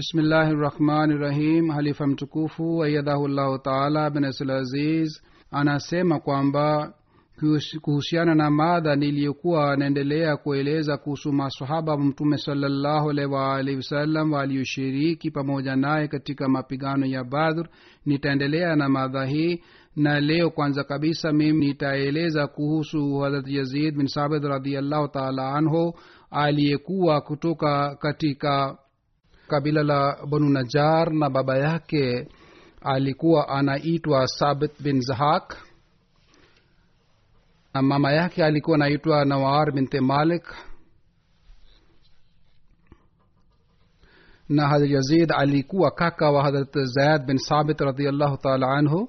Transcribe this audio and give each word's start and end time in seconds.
Bismillahi 0.00 0.52
rahmani 0.54 1.14
rahim 1.18 1.68
halifa 1.70 2.06
mtukufu 2.06 2.82
ayadhahu 2.84 3.28
llahu 3.28 3.58
taala 3.58 4.10
binasul 4.10 4.50
aziz 4.50 5.20
anasema 5.50 6.20
kwamba 6.20 6.94
kuhusiana 7.82 8.34
na 8.34 8.50
madha 8.50 8.96
niliyokuwa 8.96 9.72
anaendelea 9.72 10.36
kueleza 10.36 10.96
kuhusu 10.96 11.32
masahaba 11.32 11.92
wa 11.92 11.98
mtume 11.98 12.38
salallahu 12.38 13.10
alaihi 13.10 13.32
waalihi 13.32 13.76
wasallam 13.76 14.32
walioshiriki 14.32 15.30
pamoja 15.30 15.76
naye 15.76 16.08
katika 16.08 16.48
mapigano 16.48 17.06
ya 17.06 17.24
badhr 17.24 17.68
nitaendelea 18.06 18.76
na 18.76 18.88
madha 18.88 19.24
hii. 19.24 19.62
Na 19.96 20.20
leo 20.20 20.50
kwanza 20.50 20.84
kabisa 20.84 21.32
mimi 21.32 21.66
nitaeleza 21.66 22.46
kuhusu 22.46 23.18
harat 23.18 23.48
yazid 23.48 23.96
bin 23.96 24.06
sabit 24.06 24.44
radiallahu 24.44 25.08
taala 25.08 25.54
anhu 25.54 25.94
aliyekuwa 26.30 27.20
kutoka 27.20 27.96
katika 27.96 28.78
kabila 29.50 29.82
la 29.82 30.00
banu 30.30 30.48
najar 30.56 31.06
na 31.12 31.26
baba 31.30 31.54
yake 31.58 32.28
alikuwa 32.92 33.48
anaitwa 33.48 34.26
sabit 34.26 34.82
bin 34.82 35.00
zahak. 35.00 35.56
Na 37.74 37.82
mama 37.82 38.12
yake 38.12 38.44
alikuwa 38.44 38.76
anaitwa 38.76 39.24
nawar 39.24 39.72
binte 39.72 40.00
malik. 40.00 40.44
Na 44.48 44.68
hadrat 44.68 44.90
yazid 44.90 45.32
alikuwa 45.32 45.90
kaka 45.90 46.30
wa 46.30 46.42
hadrat 46.44 46.74
zaid 46.84 47.26
bin 47.26 47.38
sabit 47.38 47.80
radiallahu 47.80 48.36
taala 48.36 48.66
anhu 48.78 49.08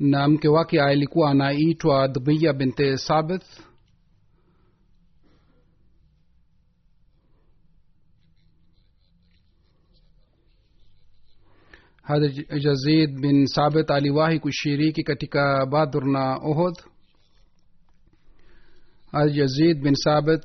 na 0.00 0.28
mke 0.28 0.48
wake 0.48 0.82
alikuwa 0.82 1.30
anaitwa 1.30 2.08
dhubiya 2.08 2.52
binte 2.52 2.96
sabith 2.96 3.46
jazid 12.60 13.20
bin 13.20 13.46
sabit 13.46 13.90
aliwahi 13.90 14.38
kushiriki 14.40 15.02
katika 15.02 15.66
badr 15.66 16.04
na 16.04 16.36
ohod 16.36 16.74
jazid 19.34 19.82
bin 19.82 19.94
sabit 19.94 20.42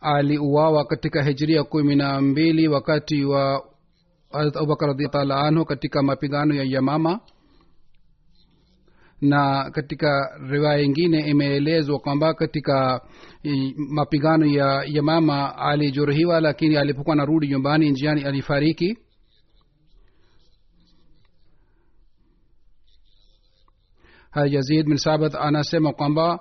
aliuawa 0.00 0.84
katika 0.84 1.22
hijria 1.22 1.64
kumi 1.64 1.96
na 1.96 2.20
mbili 2.20 2.68
wakati 2.68 3.24
wa 3.24 3.64
abubakar 4.32 4.88
radiataala 4.88 5.36
anhu 5.40 5.64
katika 5.64 6.02
mapigano 6.02 6.54
ya 6.54 6.64
yamama 6.64 7.20
na 9.20 9.70
katika 9.70 10.38
riwaya 10.48 10.82
ingine 10.82 11.20
imeelezwa 11.28 11.98
kwamba 11.98 12.34
katika 12.34 13.00
mapigano 13.76 14.46
ya 14.46 14.82
yamama 14.86 15.56
alijeruhiwa 15.58 16.40
lakini 16.40 16.76
alipokuwa 16.76 17.16
narudi 17.16 17.48
nyumbani 17.48 17.90
njiani 17.90 18.22
alifariki. 18.24 18.98
Yazid 24.46 24.86
bin 24.86 24.96
sabat 24.96 25.34
anasema 25.34 25.92
kwamba 25.92 26.38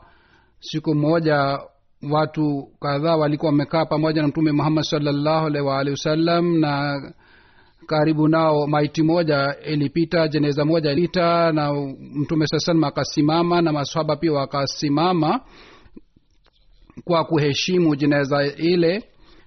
siku 0.59 0.95
moja 0.95 1.59
watu 2.11 2.67
kadhaa 2.81 3.15
walikuwa 3.15 3.51
wamekaa 3.51 3.85
pamoja 3.85 4.21
na 4.21 4.27
mtume 4.27 4.51
muhammad 4.51 4.83
salllahu 4.83 5.45
alaihi 5.47 5.67
waalihi 5.67 5.91
wasallam 5.91 6.59
na 6.59 7.01
karibu 7.89 8.27
nao. 8.27 8.67
Maiti 8.67 9.03
moja 9.03 9.55
ilipita 9.65 10.27
jeneza 10.27 10.65
moja 10.65 10.91
ilipita 10.91 11.51
na 11.51 11.73
mtume 12.13 12.45
saa 12.47 12.87
akasimama 12.87 13.61
na 13.61 13.71
maswaba 13.73 14.15
pia 14.15 14.31
wakasimama 14.33 15.39
kwa 17.03 17.23
kuheshimu 17.23 17.95
jeneza 17.95 18.43
ile. 18.57 19.03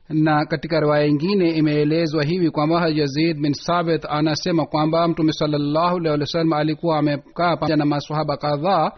Na 0.09 0.47
katika 0.47 0.81
riwaya 0.81 1.07
ingine 1.07 1.51
imeelezwa 1.51 2.25
hivi 2.25 2.51
kwamba 2.51 2.89
yazid 2.89 3.41
bin 3.41 3.53
sabit 3.55 4.05
anasema 4.09 4.67
kwamba 4.67 5.09
mtume 5.09 5.33
salallahu 5.33 5.97
alaihi 5.97 6.21
wasallam 6.21 6.53
alikuwa 6.53 6.99
amekaa 6.99 7.57
pamoja 7.57 7.77
na 7.77 7.85
maswahaba 7.85 8.37
kadhaa. 8.37 8.91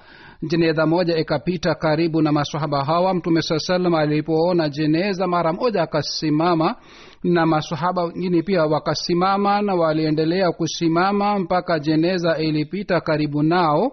Jeneza 0.43 0.87
moja 0.87 1.16
ikapita 1.19 1.75
karibu 1.75 2.22
na 2.22 2.32
maswahaba 2.32 2.84
hawa. 2.84 3.15
Mtume 3.15 3.43
saa 3.43 3.59
salam 3.59 3.94
alipoona 3.94 4.69
jeneza 4.69 5.26
mara 5.26 5.53
moja 5.53 5.82
akasimama 5.82 6.76
na 7.25 7.47
masahaba 7.47 8.05
wengine 8.05 8.43
pia 8.43 8.65
wakasimama 8.67 9.62
na 9.62 9.75
waliendelea 9.75 10.53
kusimama 10.53 11.39
mpaka 11.39 11.79
jeneza 11.79 12.39
ilipita 12.39 13.01
karibu 13.01 13.43
nao. 13.43 13.93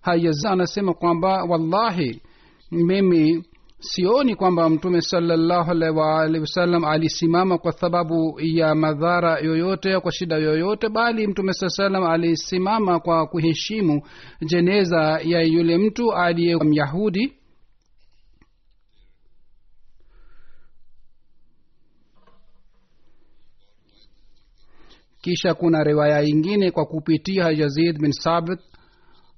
Hayaz 0.00 0.44
anasema 0.46 0.94
kwamba 0.94 1.44
wallahi 1.44 2.22
mimi 2.70 3.44
sioni 3.78 4.34
kwamba 4.36 4.68
mtume 4.68 5.00
salallahu 5.00 5.70
alaihi 5.70 6.40
wasallam 6.40 6.84
alisimama 6.84 7.58
kwa 7.58 7.72
sababu 7.72 8.34
ya 8.40 8.74
madhara 8.74 9.38
yoyote 9.38 10.00
kwa 10.00 10.12
shida 10.12 10.36
yoyote 10.36 10.88
bali 10.88 11.26
mtume 11.26 11.52
saa 11.52 11.68
salam 11.68 12.04
alisimama 12.04 13.00
kwa 13.00 13.26
kuheshimu 13.26 14.02
jeneza 14.46 15.20
ya 15.24 15.40
yule 15.42 15.78
mtu 15.78 16.12
aliye 16.12 16.56
myahudi 16.56 17.32
kisha 25.22 25.54
kuna 25.54 25.84
riwaya 25.84 26.22
ingine 26.22 26.70
kwa 26.70 26.86
kupitia 26.86 27.44
yazid 27.50 27.98
bin 27.98 28.12
sabit. 28.12 28.60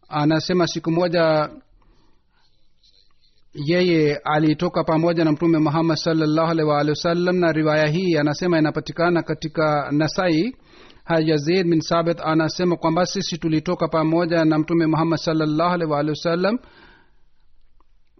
Anasema 0.09 0.67
siku 0.67 0.91
moja 0.91 1.51
yeye 3.55 4.17
alitoka 4.25 4.85
pamoja 4.85 5.25
na 5.25 5.33
mtume 5.33 5.59
muhammad 5.59 5.97
salllahu 5.97 6.51
alaihi 6.51 6.71
waalihi 6.71 6.91
wasallam 6.91 7.37
na 7.37 7.53
riwaya 7.53 7.87
hii 7.87 8.17
anasema 8.17 8.59
inapatikana 8.59 9.23
katika 9.23 9.89
nasai. 9.93 10.57
Yazid 11.25 11.67
bin 11.71 11.81
sabit 11.81 12.21
anasema 12.25 12.77
kwamba 12.77 13.07
sisi 13.07 13.39
tulitoka 13.39 13.89
pamoja 13.89 14.45
na 14.45 14.59
mtume 14.59 14.87
muhammad 14.87 15.19
salllahu 15.19 15.75
alaihi 15.75 15.93
waalihi 15.93 16.11
wasallam. 16.11 16.59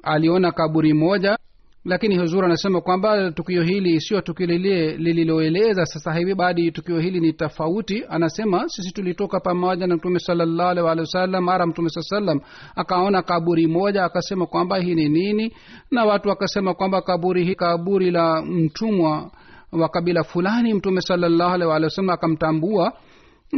Aliona 0.03 0.53
kaburi 0.53 0.93
moja 0.93 1.39
lakini 1.85 2.19
huzur 2.19 2.45
anasema 2.45 2.81
kwamba 2.81 3.33
tukio 3.33 3.63
hili 3.63 4.01
sio 4.01 4.21
tukio 4.21 4.47
lile 4.47 4.97
lililoeleza. 4.97 5.87
Sasa 5.87 6.15
hivi 6.15 6.35
baadi 6.35 6.71
tukio 6.73 6.99
hili 6.99 7.21
ni 7.21 7.33
tofauti. 7.33 8.05
Anasema 8.09 8.69
sisi 8.69 8.93
tulitoka 8.93 9.41
pamoja 9.41 9.87
na 9.87 9.97
mtume 9.97 10.19
salallahu 10.19 10.85
waalihi 10.87 11.01
wasallam 11.01 11.45
mara 11.45 11.67
mtume 11.67 11.89
saa 11.89 12.01
salam 12.03 12.41
akaona 12.77 13.23
kaburi 13.23 13.67
moja 13.67 14.05
akasema 14.05 14.47
kwamba 14.47 14.79
hii 14.79 14.95
ni 14.95 15.09
nini? 15.09 15.53
Na 15.91 16.05
watu 16.05 16.29
wakasema 16.29 16.75
kwamba 16.75 17.03
kaburi 17.03 17.45
hii 17.45 17.55
kaburi 17.55 18.11
la 18.11 18.43
mtumwa 18.43 19.31
wa 19.73 19.89
kabila 19.89 20.25
fulani 20.25 20.75
mtume 20.75 21.01
salallahu 21.01 21.51
waalihi 21.69 21.85
wasallam 21.85 22.11
akamtambua 22.11 22.93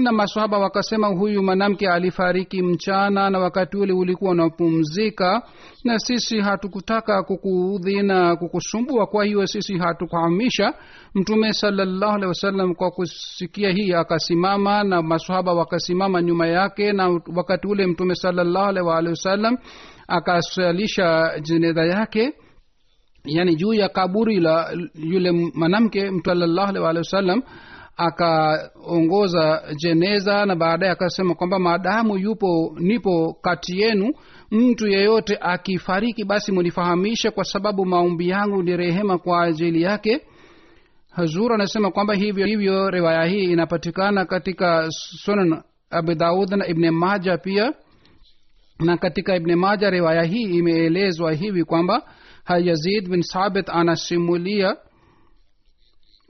na 0.03 0.13
masahaba 0.13 0.59
wakasema 0.59 1.07
huyu 1.09 1.43
mwanamke 1.43 1.89
alifariki 1.89 2.63
mchana 2.63 3.31
na 3.31 3.39
wakati 3.39 3.77
ule 3.77 3.93
ulikuwa 3.93 4.31
unapumzika 4.31 5.43
na 5.85 5.99
sisi 5.99 6.41
hatukutaka 6.41 7.23
kukuudhi 7.23 8.03
na 8.03 8.37
kukusumbua. 8.37 9.07
Kwa 9.07 9.25
hiyo 9.25 9.47
sisi 9.47 9.79
hatukuhamisha. 9.79 10.75
Mtume 11.15 11.53
salallahu 11.53 12.13
alehi 12.13 12.29
wasallam 12.29 12.75
kwa 12.75 12.91
kusikia 12.91 13.71
hii 13.71 13.93
akasimama 13.93 14.85
na 14.85 15.03
masahaba 15.03 15.53
wakasimama 15.55 16.23
nyuma 16.23 16.47
yake 16.47 16.93
na 16.93 17.21
wakati 17.37 17.67
ule 17.67 17.87
mtume 17.87 18.15
salallahu 18.15 18.69
alehi 18.93 19.09
wasallam 19.11 19.57
akasalisha 20.09 21.33
jeneza 21.43 21.85
yake 21.85 22.33
yani 23.25 23.57
juu 23.57 23.75
ya 23.75 23.89
kaburi 23.89 24.41
la 24.41 24.73
yule 24.95 25.31
mwanamke 25.55 26.11
mtu 26.11 26.31
salallahu 26.31 26.71
alehi 26.87 26.99
wasallam 26.99 27.43
akaongoza 27.97 29.63
jeneza 29.77 30.47
na 30.47 30.57
baadaye 30.57 30.93
akasema 30.93 31.35
kwamba 31.35 31.59
maadamu 31.59 32.19
yupo 32.19 32.77
nipo 32.81 33.37
kati 33.43 33.81
yenu 33.81 34.13
mtu 34.51 34.89
yeyote 34.89 35.39
akifariki 35.41 36.25
basi 36.25 36.53
munifahamishe 36.53 37.31
kwa 37.31 37.45
sababu 37.45 37.87
maombi 37.87 38.29
yangu 38.29 38.63
ni 38.63 38.77
rehema 38.77 39.19
kwa 39.19 39.43
ajili 39.43 39.83
yake. 39.83 40.21
Hazur 41.11 41.53
anasema 41.53 41.91
kwamba 41.91 42.15
hivyo 42.15 42.47
hivyo 42.47 42.91
riwaya 42.91 43.25
hii 43.25 43.45
inapatikana 43.45 44.25
katika 44.25 44.87
sunan 44.91 45.63
abu 45.91 46.15
daud 46.15 46.51
na 46.53 46.67
ibne 46.67 46.91
maja 46.91 47.39
pia. 47.39 47.73
Na 48.81 48.97
katika 48.97 49.37
ibne 49.37 49.57
maja 49.57 49.91
riwaya 49.91 50.23
hii 50.23 50.43
imeelezwa 50.43 51.33
hivi 51.33 51.65
kwamba 51.65 52.03
hayazid 52.45 53.09
bin 53.09 53.23
sabit 53.23 53.69
anasimulia 53.69 54.77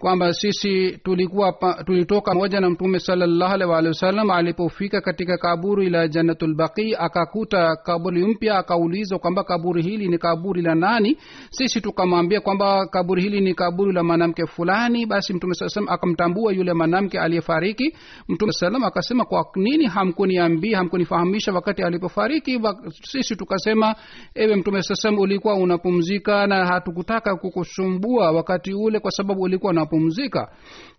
kwamba 0.00 0.32
sisi 0.32 0.98
tulikuwa 1.04 1.52
pa, 1.52 1.84
tulitoka 1.84 2.34
moja 2.34 2.60
na 2.60 2.70
mtume 2.70 2.98
salallahu 2.98 3.54
alaihi 3.54 3.72
waalihi 3.72 3.88
wasallam 3.88 4.30
alipofika 4.30 5.00
katika 5.00 5.38
kaburi 5.38 5.90
la 5.90 6.08
jannatulbaqi 6.08 6.94
akakuta 6.98 7.76
kaburi 7.76 8.26
mpya 8.26 8.58
akaulizwa 8.58 9.18
kwamba 9.18 9.44
kaburi 9.44 9.82
hili 9.82 10.08
ni 10.08 10.18
kaburi 10.18 10.62
la 10.62 10.74
nani? 10.74 11.16
Sisi 11.50 11.80
tukamwambia 11.80 12.40
kwamba 12.40 12.86
kaburi 12.86 13.22
hili 13.22 13.40
ni 13.40 13.54
kaburi 13.54 13.92
la 13.92 14.02
mwanamke 14.04 14.46
fulani. 14.46 15.06
Basi 15.06 15.34
mtume 15.34 15.54
saa 15.54 15.80
akamtambua 15.88 16.52
yule 16.52 16.72
mwanamke 16.72 17.20
aliyefariki. 17.20 17.96
Mtume 18.28 18.52
salam 18.52 18.84
akasema 18.84 19.24
kwa 19.24 19.46
nini 19.56 19.86
hamkuniambia 19.86 20.78
hamkunifahamisha 20.78 21.52
wakati 21.52 21.82
alipofariki? 21.82 22.60
Sisi 23.02 23.36
tukasema 23.36 23.94
ewe 24.34 24.56
mtume 24.56 24.82
saa 24.82 25.10
ulikuwa 25.10 25.54
unapumzika 25.54 26.46
na 26.46 26.66
hatukutaka 26.66 27.36
kukusumbua 27.36 28.30
wakati 28.30 28.74
ule 28.74 29.00
kwa 29.00 29.10
sababu 29.10 29.42
ulikuwa 29.42 29.72
unapumzika 29.86 30.52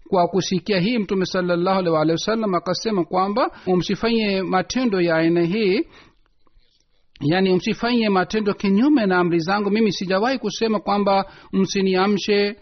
kwa 0.09 0.27
kusikia 0.27 0.79
hii 0.79 0.97
mtume 0.97 1.25
salallahu 1.25 1.79
alih 1.79 1.93
walihi 1.93 2.11
wasallam 2.11 2.55
akasema 2.55 3.05
kwamba 3.05 3.51
msifanye 3.77 4.41
matendo 4.41 5.01
ya 5.01 5.15
aina 5.15 5.41
hii 5.41 5.81
yaani 7.21 7.55
msifanye 7.55 8.09
matendo 8.09 8.53
kinyume 8.53 9.05
na 9.05 9.17
amri 9.17 9.39
zangu. 9.39 9.69
Mimi 9.71 9.91
sijawahi 9.91 10.37
kusema 10.39 10.79
kwamba 10.79 11.25
msiniamshe 11.53 12.55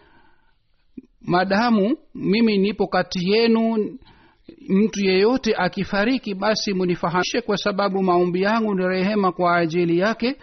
madamu. 1.21 1.97
Mimi 2.15 2.57
nipo 2.57 2.87
kati 2.87 3.31
yenu. 3.31 3.77
Mtu 4.69 5.05
yeyote 5.05 5.55
akifariki 5.57 6.33
basi 6.33 6.73
munifahamishe 6.73 7.41
kwa 7.41 7.57
sababu 7.57 8.03
maombi 8.03 8.41
yangu 8.41 8.75
ni 8.75 8.87
rehema 8.87 9.31
kwa 9.31 9.57
ajili 9.57 9.97
yake 9.99 10.35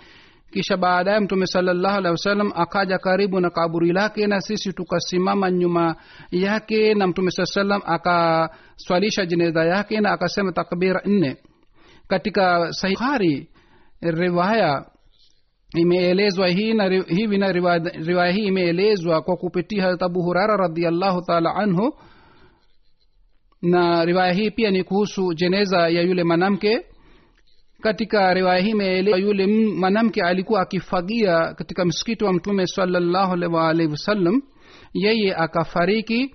kisha 0.52 0.76
baadaye 0.76 1.20
mtume 1.20 1.46
salallahu 1.46 1.96
alehi 1.96 2.10
wasallam 2.12 2.52
akaja 2.54 2.99
karibu 2.99 3.40
na 3.40 3.50
kaburi 3.50 3.93
lake 3.93 4.26
na 4.26 4.40
sisi 4.40 4.72
tukasimama 4.72 5.50
nyuma 5.50 5.96
yake 6.31 6.94
na 6.94 7.06
mtume 7.06 7.31
saa 7.31 7.44
salam 7.46 7.82
akaswalisha 7.84 9.26
jeneza 9.26 9.64
yake 9.64 10.00
na 10.00 10.10
akasema 10.12 10.52
takbira 10.52 11.02
nne. 11.04 11.37
Katika 12.08 12.72
sahihari 12.72 13.49
riwaya 14.00 14.84
imeelezwa 15.75 16.49
hii 16.49 16.75
hivi 17.06 17.38
na 17.38 17.52
riwaya, 17.52 17.78
riwaya 17.78 18.32
hii 18.32 18.44
imeelezwa 18.46 19.22
kwa 19.22 19.37
kupitia 19.37 19.82
harat 19.82 20.02
abu 20.02 20.22
hurara 20.22 20.56
radiallahu 20.56 21.22
taala 21.22 21.54
anhu. 21.54 21.94
Na 23.62 24.04
riwaya 24.04 24.32
hii 24.32 24.50
pia 24.50 24.70
ni 24.70 24.84
kuhusu 24.84 25.34
jeneza 25.34 25.78
ya 25.88 26.02
yule 26.02 26.25
mwanamke 26.25 26.87
katika 27.82 28.34
riwaya 28.34 28.62
hii 28.62 28.70
imeelewa 28.70 29.19
yule 29.19 29.46
mwanamke 29.76 30.23
alikuwa 30.23 30.61
akifagia 30.61 31.55
katika 31.55 31.84
msikiti 31.84 32.25
wa 32.25 32.32
mtume 32.32 32.67
salallahu 32.67 33.32
alaihi 33.58 33.90
wasallam. 33.93 34.43
Yeye 34.94 35.34
akafariki 35.37 36.34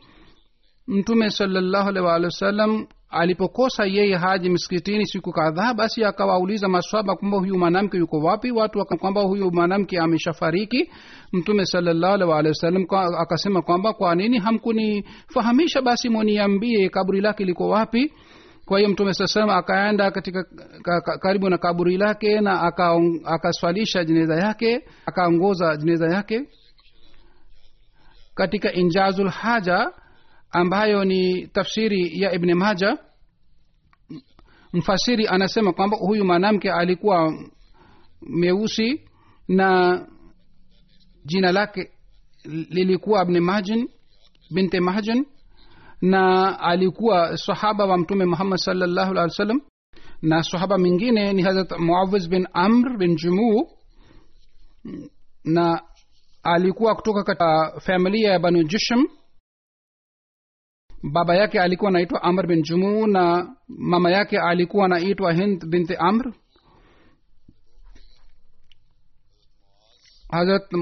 mtume 0.88 1.30
salallahu 1.30 1.90
wasallam 2.26 2.88
alipokosa 3.10 3.86
yeye 3.86 4.16
haji 4.16 4.50
msikitini 4.50 5.06
siku 5.06 5.32
kadhaa 5.32 5.74
basi 5.74 6.04
akawauliza 6.06 6.68
maswaba 6.68 7.16
kwamba 7.16 7.38
huyu 7.38 7.58
mwanamke 7.58 7.98
yuko 7.98 8.18
wapi? 8.20 8.52
Watu 8.52 8.80
kwamba 8.86 9.22
huyu 9.22 9.52
mwanamke 9.52 10.00
ameshafariki. 10.00 10.90
Mtume 11.34 11.66
salallahu 11.66 12.14
wasallam 12.48 12.86
akasema 13.20 13.62
kwamba 13.62 13.94
kwa 13.94 14.16
nini 14.16 14.40
hamkunifahamisha 14.40 15.82
basi 15.82 16.10
muniambie 16.10 16.90
kaburi 16.90 17.22
lake 17.22 17.46
liko 17.46 17.70
wapi 17.70 18.14
kwa 18.68 18.78
hiyo 18.80 18.90
mtume 18.90 19.14
saa 19.14 19.28
salam 19.28 19.50
akaenda 19.50 20.12
katika 20.12 20.44
ka, 20.84 21.02
ka, 21.02 21.18
karibu 21.18 21.50
na 21.50 21.58
kaburi 21.58 21.98
lake 21.98 22.42
na 22.42 22.62
akaswalisha 23.25 24.00
aka 24.00 24.06
jeneza 24.08 24.36
yake 24.36 24.86
akaongoza 25.06 25.78
jeneza 25.78 26.08
yake 26.08 26.50
katika 28.36 28.74
injazul 28.74 29.30
haja 29.30 29.92
ambayo 30.52 31.06
ni 31.06 31.48
tafsiri 31.48 32.22
ya 32.22 32.34
ibni 32.34 32.54
maja. 32.54 32.98
Mfasiri 34.74 35.28
anasema 35.28 35.74
kwamba 35.74 35.98
huyu 35.98 36.25
mwanamke 36.25 36.72
alikuwa 36.72 37.34
meusi 38.22 39.02
na 39.48 40.02
jina 41.25 41.52
lake 41.52 41.92
lilikuwa 42.46 43.24
ibni 43.24 43.40
majin 43.40 43.90
binte 44.52 44.80
mahjan 44.80 45.25
na 46.02 46.60
alikuwa 46.60 47.38
sahaba 47.38 47.86
wa 47.86 47.98
mtume 47.98 48.26
muhammad 48.26 48.60
salllahu 48.60 49.12
alih 49.12 49.22
wa 49.24 49.30
sallam 49.30 49.62
na 50.22 50.44
sahaba 50.44 50.78
mwingine 50.78 51.34
ni 51.34 51.42
hazrat 51.44 51.72
muawiz 51.80 52.30
bin 52.30 52.48
amr 52.54 52.98
bin 52.98 53.16
jumuu 53.16 53.70
na 55.44 55.81
alikuwa 56.44 56.95
kutoka 56.95 57.24
katika 57.24 57.80
familia 57.80 58.31
ya 58.31 58.40
banu 58.40 58.64
jusham. 58.64 59.07
Baba 61.04 61.36
yake 61.36 61.60
alikuwa 61.62 61.90
anaitwa 61.90 62.24
amr 62.24 62.48
bin 62.48 62.62
jumuu 62.62 63.07
na 63.07 63.56
mama 63.68 64.12
yake 64.12 64.40
alikuwa 64.40 64.86
anaitwa 64.86 65.33
hind 65.33 65.66
binti 65.66 65.95
amr. 65.95 66.33
Hazrat 70.31 70.74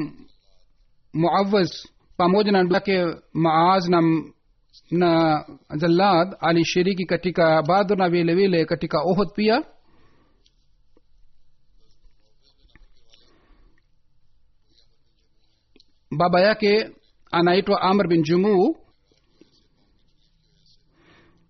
muawiz 1.14 1.72
pamoja 2.18 2.52
na 2.52 2.64
ndugu 2.64 3.22
maaz 3.34 3.90
na 3.90 4.02
na 4.92 5.46
jallad 5.78 6.36
alishiriki 6.40 7.06
katika 7.06 7.64
badr 7.64 7.98
na 7.98 8.10
vile 8.10 8.36
vile 8.36 8.66
katika 8.66 9.02
ohod 9.02 9.28
pia. 9.36 9.64
Baba 16.12 16.42
yake 16.42 16.90
anaitwa 17.32 17.82
amr 17.82 18.08
bin 18.08 18.24
jumuu 18.24 18.76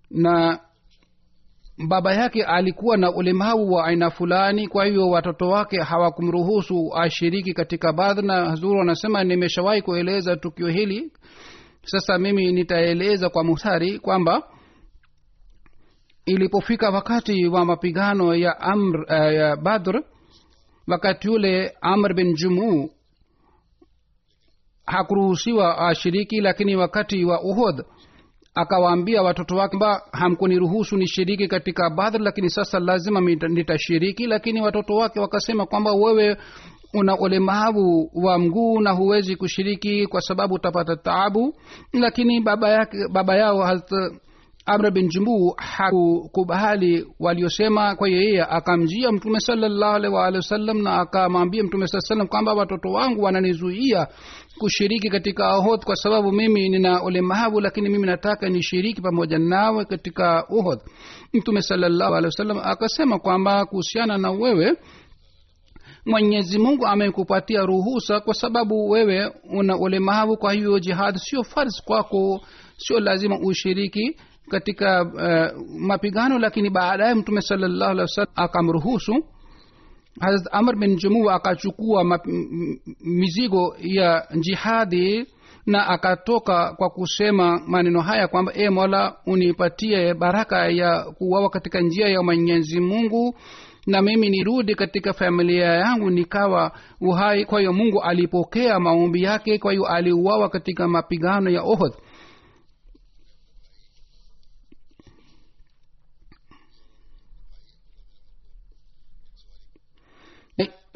na 0.09 0.59
baba 1.87 2.13
yake 2.13 2.43
alikuwa 2.43 2.97
na 2.97 3.11
ulemavu 3.11 3.71
wa 3.73 3.85
aina 3.87 4.09
fulani 4.11 4.67
kwa 4.67 4.85
hivyo 4.85 5.09
watoto 5.09 5.49
wake 5.49 5.81
hawakumruhusu 5.81 6.91
ashiriki 6.95 7.53
katika 7.53 7.93
badr. 7.93 8.21
Na 8.23 8.45
hazuru 8.49 8.81
anasema 8.81 9.23
nimeshawahi 9.23 9.81
kueleza 9.81 10.35
tukio 10.35 10.67
hili 10.67 11.11
sasa 11.85 12.17
mimi 12.17 12.51
nitaeleza 12.51 13.29
kwa 13.29 13.43
muhtari 13.43 13.99
kwamba 13.99 14.43
ilipofika 16.25 16.89
wakati 16.89 17.47
wa 17.47 17.65
mapigano 17.65 18.35
ya 18.35 18.59
amr 18.59 18.99
uh, 19.01 19.33
ya 19.33 19.55
badr 19.55 20.03
wakati 20.87 21.29
ule 21.29 21.73
amr 21.81 22.13
bin 22.13 22.33
jumuu 22.33 22.89
hakuruhusiwa 24.85 25.77
ashiriki 25.77 26.41
lakini 26.41 26.75
wakati 26.75 27.25
wa 27.25 27.41
uhud 27.41 27.85
akawaambia 28.55 29.21
watoto 29.21 29.55
wake 29.55 29.77
kwamba 29.77 30.01
hamkuniruhusu 30.11 30.97
nishiriki 30.97 31.47
katika 31.47 31.89
badr 31.89 32.19
lakini 32.21 32.49
sasa 32.49 32.79
lazima 32.79 33.21
nitashiriki. 33.21 34.27
Lakini 34.27 34.61
watoto 34.61 34.93
wake 34.93 35.19
wakasema 35.19 35.65
kwamba 35.65 35.91
wewe 35.91 36.37
una 36.95 37.17
ulemavu 37.19 38.11
wa 38.13 38.39
mguu 38.39 38.79
na 38.81 38.91
huwezi 38.91 39.35
kushiriki 39.35 40.07
kwa 40.07 40.21
sababu 40.21 40.53
utapata 40.55 40.95
taabu. 40.95 41.55
Lakini 41.93 42.41
baba 42.41 42.69
yake 42.69 42.97
baba 43.11 43.35
yao 43.35 43.61
Hazrat 43.63 43.91
amr 44.67 44.91
bin 44.91 45.07
jumbu 45.09 45.53
hakukubali 45.57 47.05
waliosema 47.19 47.95
kwa 47.95 48.09
yeye 48.09 48.43
akamjia 48.43 49.11
mtume 49.11 49.39
salallahu 49.39 49.95
alaihi 50.17 50.35
wasallam 50.37 50.81
na 50.81 50.99
akamwambia 51.01 51.63
mtume 51.63 51.87
saa 51.87 51.99
salam 51.99 52.27
kwamba 52.27 52.53
watoto 52.53 52.89
wangu 52.91 53.21
wananizuia 53.23 54.07
kushiriki 54.59 55.09
katika 55.09 55.55
ohod 55.57 55.83
kwa 55.85 55.95
sababu 55.95 56.31
mimi 56.31 56.69
nina 56.69 57.03
ulemavu 57.03 57.59
lakini 57.59 57.89
mimi 57.89 58.07
nataka 58.07 58.49
nishiriki 58.49 59.01
pamoja 59.01 59.39
nawe 59.39 59.85
katika 59.85 60.45
ohod 60.49 60.79
mtume 61.33 61.61
salallahu 61.61 62.13
alehi 62.15 62.25
wasallam 62.25 62.57
akasema 62.63 63.19
kwamba 63.19 63.65
kuhusiana 63.65 64.17
na 64.17 64.31
wewe 64.31 64.77
mwenyezi 66.05 66.59
mungu 66.59 66.85
amekupatia 66.87 67.61
ruhusa 67.61 68.19
kwa 68.19 68.33
sababu 68.33 68.89
wewe 68.89 69.31
una 69.49 69.77
ulemavu. 69.77 70.37
Kwa 70.37 70.53
hiyo 70.53 70.79
jihad 70.79 71.15
sio 71.17 71.43
fars 71.43 71.83
kwako 71.85 72.41
sio 72.77 72.99
lazima 72.99 73.39
ushiriki 73.43 74.17
katika 74.49 75.01
uh, 75.03 75.61
mapigano 75.79 76.39
lakini 76.39 76.69
baadaye 76.69 77.13
mtume 77.13 77.41
salallahu 77.41 77.91
alih 77.91 78.01
wasallam 78.01 78.31
akamruhusu 78.35 79.13
harat 80.19 80.47
amr 80.51 80.75
bin 80.75 80.95
jumua 80.95 81.33
akachukua 81.35 82.19
mizigo 83.01 83.75
ya 83.79 84.27
jihadi 84.39 85.25
na 85.65 85.87
akatoka 85.87 86.73
kwa 86.73 86.89
kusema 86.89 87.61
maneno 87.67 88.01
haya 88.01 88.27
kwamba 88.27 88.51
e 88.55 88.69
mola 88.69 89.15
unipatie 89.25 90.13
baraka 90.13 90.67
ya 90.69 91.03
kuwawa 91.03 91.49
katika 91.49 91.81
njia 91.81 92.07
ya 92.07 92.23
mwenyezi 92.23 92.79
mungu 92.79 93.35
na 93.85 94.01
mimi 94.01 94.29
nirudi 94.29 94.75
katika 94.75 95.13
familia 95.13 95.65
yangu 95.65 96.09
nikawa 96.09 96.71
uhai. 97.01 97.45
Kwa 97.45 97.59
hiyo 97.59 97.73
mungu 97.73 98.01
alipokea 98.01 98.79
maombi 98.79 99.23
yake 99.23 99.57
kwa 99.57 99.71
hiyo 99.71 99.85
aliuawa 99.85 100.49
katika 100.49 100.87
mapigano 100.87 101.49
ya 101.49 101.61
ohod 101.61 101.93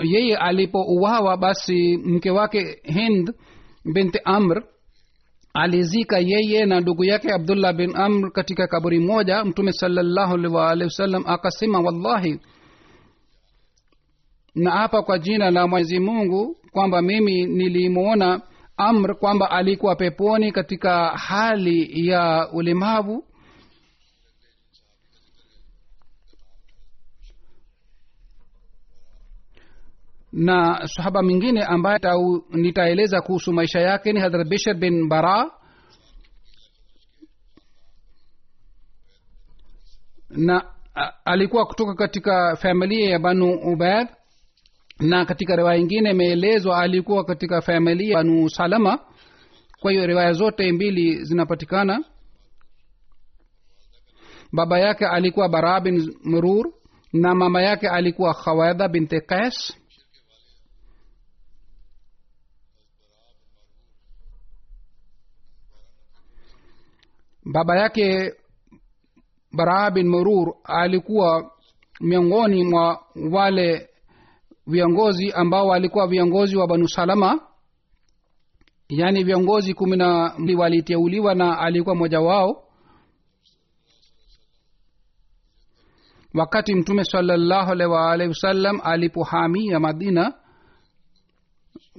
yeye 0.04 0.38
alipouawa 0.38 1.38
basi 1.38 1.98
mke 1.98 2.30
wake 2.32 2.80
hind 2.84 3.34
binti 3.94 4.20
amr 4.26 4.64
alizika 5.54 6.20
yeye 6.20 6.66
na 6.66 6.80
ndugu 6.80 7.04
yake 7.06 7.34
abdullah 7.34 7.74
bin 7.74 7.96
amr 7.96 8.32
katika 8.32 8.68
kaburi 8.68 9.00
moja. 9.00 9.46
Mtume 9.46 9.72
salallahu 9.74 10.34
alaihi 10.34 10.56
waalihi 10.56 10.84
wasallam 10.86 11.24
akasema 11.28 11.80
wallahi 11.80 12.40
na 14.56 14.72
hapa 14.72 15.02
kwa 15.04 15.20
jina 15.20 15.52
la 15.52 15.68
mwenyezi 15.68 16.00
mungu 16.00 16.56
kwamba 16.72 17.02
mimi 17.02 17.46
nilimwona 17.46 18.42
amr 18.78 19.16
kwamba 19.20 19.52
alikuwa 19.52 19.96
peponi 19.96 20.52
katika 20.52 21.08
hali 21.10 22.08
ya 22.08 22.50
ulemavu. 22.54 23.24
Na 30.32 30.88
sahaba 30.88 31.24
mwingine 31.24 31.64
ambaye 31.64 32.00
nitaeleza 32.50 33.22
kuhusu 33.22 33.54
maisha 33.54 33.80
yake 33.80 34.14
ni 34.14 34.20
hadrat 34.20 34.48
bishar 34.48 34.76
bin 34.76 35.08
bara. 35.10 35.52
Na 40.30 40.74
alikuwa 41.26 41.66
kutoka 41.66 41.94
katika 41.96 42.56
familia 42.56 43.10
ya 43.10 43.20
banu 43.20 43.54
ubaid 43.54 44.08
na 45.00 45.26
katika 45.26 45.56
riwaya 45.56 45.80
ingine 45.80 46.12
imeelezwa 46.12 46.78
alikuwa 46.82 47.24
katika 47.26 47.62
familia 47.62 48.16
banu 48.16 48.50
salama. 48.50 49.00
Kwa 49.80 49.92
hiyo 49.92 50.08
riwaya 50.08 50.34
zote 50.34 50.72
mbili 50.72 51.24
zinapatikana. 51.24 52.04
Baba 54.54 54.80
yake 54.80 55.06
alikuwa 55.08 55.50
bara 55.50 55.80
bin 55.82 56.16
mrur 56.24 56.66
na 57.14 57.36
mama 57.36 57.62
yake 57.62 57.90
alikuwa 57.90 58.34
khawadha 58.34 58.88
binti 58.88 59.22
qais. 59.22 59.74
Baba 67.46 67.76
yake 67.78 68.34
baraa 69.52 69.92
bin 69.92 70.08
murur 70.08 70.54
alikuwa 70.64 71.52
miongoni 72.02 72.64
mwa 72.64 73.04
wale 73.32 73.89
viongozi 74.70 75.32
ambao 75.32 75.68
walikuwa 75.68 76.08
viongozi 76.08 76.58
wa 76.58 76.68
banu 76.68 76.88
salama. 76.88 77.42
Yaani 78.90 79.24
viongozi 79.24 79.74
kumi 79.74 79.98
na 79.98 80.34
waliteuliwa 80.58 81.36
na 81.36 81.60
alikuwa 81.60 81.96
mmoja 81.96 82.20
wao. 82.22 82.64
Wakati 86.34 86.76
mtume 86.76 87.04
salallahu 87.04 87.72
alaihi 87.72 87.94
waalihi 87.94 88.30
wasallam 88.30 88.80
alipohamia 88.84 89.80
madina 89.80 90.34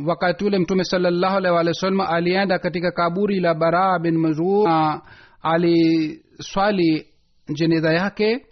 wakati 0.07 0.45
ule 0.45 0.59
mtume 0.59 0.85
salallahu 0.85 1.37
alaihi 1.37 1.55
waalihi 1.55 1.69
wasallam 1.77 2.01
alienda 2.01 2.59
katika 2.59 2.93
kaburi 2.93 3.41
la 3.41 3.55
baraa 3.55 3.99
bin 3.99 4.19
mazur 4.19 4.69
na 4.69 5.03
aliswali 5.43 7.07
jeneza 7.55 7.93
yake 7.93 8.47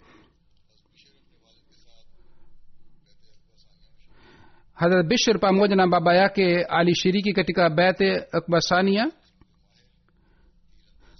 hadrat 4.79 5.07
bishr 5.07 5.39
pamoja 5.39 5.75
na 5.75 5.87
baba 5.87 6.13
yake 6.15 6.63
alishiriki 6.63 7.33
katika 7.33 7.69
bete 7.69 8.25
akbasania 8.31 9.11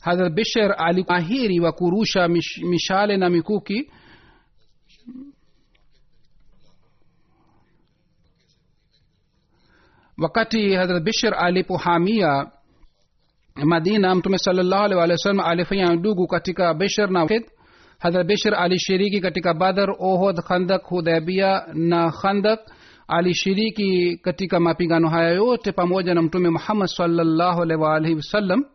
hadrat 0.02 0.34
bishr 0.34 0.76
alimahiri 0.78 1.60
wa 1.60 1.72
kurusha 1.72 2.28
mish, 2.28 2.58
mishale 2.64 3.18
na 3.18 3.30
mikuki. 3.30 3.92
Wakati 10.18 10.74
hadrat 10.76 11.04
bishr 11.04 11.36
alipohamia 11.38 12.52
madina 13.56 14.16
mtume 14.16 14.38
salallahu 14.38 14.84
alih 14.84 14.98
walih 14.98 15.14
wa 15.14 15.18
sallam 15.18 15.40
alifanya 15.40 15.96
ndugu 15.96 16.28
katika 16.28 16.74
bishr 16.74 17.10
na 17.12 17.20
wakid. 17.22 17.44
Hadrat 18.00 18.28
bishr 18.28 18.56
alishiriki 18.56 19.22
katika 19.22 19.54
badar 19.54 19.90
ohod 20.00 20.42
khandak 20.42 20.84
hudhabia 20.84 21.66
na 21.74 22.12
khandak 22.12 22.60
alishiriki 23.10 24.18
katika 24.18 24.60
mapigano 24.60 25.10
haya 25.10 25.30
yote 25.30 25.72
pamoja 25.72 26.14
na 26.14 26.22
mtume 26.22 26.50
muhammad 26.50 26.88
salllahu 26.88 27.62
alaihi 27.62 27.84
waalihi 27.84 28.16
wasallam. 28.16 28.66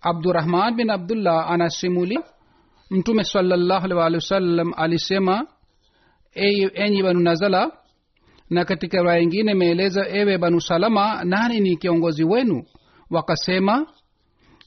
Abdurahman 0.00 0.76
bin 0.76 0.90
abdullah 0.90 1.50
anasimulia 1.50 2.22
mtume 2.90 3.24
salllahu 3.24 3.84
alaihi 3.84 3.94
waalihi 3.98 4.16
wasallam 4.16 4.72
alisema 4.76 5.46
enyi 6.74 7.02
banu 7.02 7.20
nazala 7.20 7.72
na 8.50 8.64
katika 8.64 9.02
raya 9.02 9.20
ingine 9.22 9.52
imeeleza 9.52 10.08
ewe 10.08 10.38
banu 10.38 10.60
salama 10.60 11.24
nani 11.24 11.60
ni 11.60 11.76
kiongozi 11.76 12.24
wenu? 12.24 12.64
Wakasema 13.10 13.86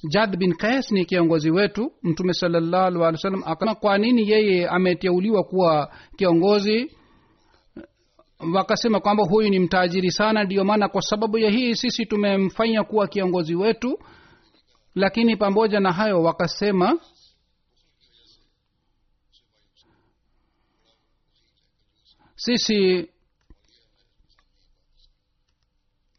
jad 0.09 0.37
bin 0.37 0.53
kais 0.53 0.91
ni 0.91 1.05
kiongozi 1.05 1.51
wetu. 1.51 1.91
Mtume 2.03 2.33
salallahu 2.33 2.85
alih 2.85 3.01
wa 3.01 3.17
sallam 3.17 3.43
akasema 3.45 3.75
kwa 3.75 3.97
nini 3.97 4.29
yeye 4.29 4.67
ameteuliwa 4.67 5.43
kuwa 5.43 5.91
kiongozi 6.17 6.91
wakasema 8.53 8.99
kwamba 8.99 9.23
huyu 9.29 9.49
ni 9.49 9.59
mtajiri 9.59 10.11
sana 10.11 10.43
ndiyo 10.43 10.63
maana 10.65 10.87
kwa 10.89 11.01
sababu 11.01 11.37
ya 11.37 11.49
hii 11.49 11.75
sisi 11.75 12.05
tumemfanya 12.05 12.83
kuwa 12.83 13.07
kiongozi 13.07 13.55
wetu. 13.55 13.99
Lakini 14.95 15.35
pamoja 15.37 15.79
na 15.79 15.91
hayo 15.91 16.21
wakasema 16.23 16.99
sisi 22.35 23.09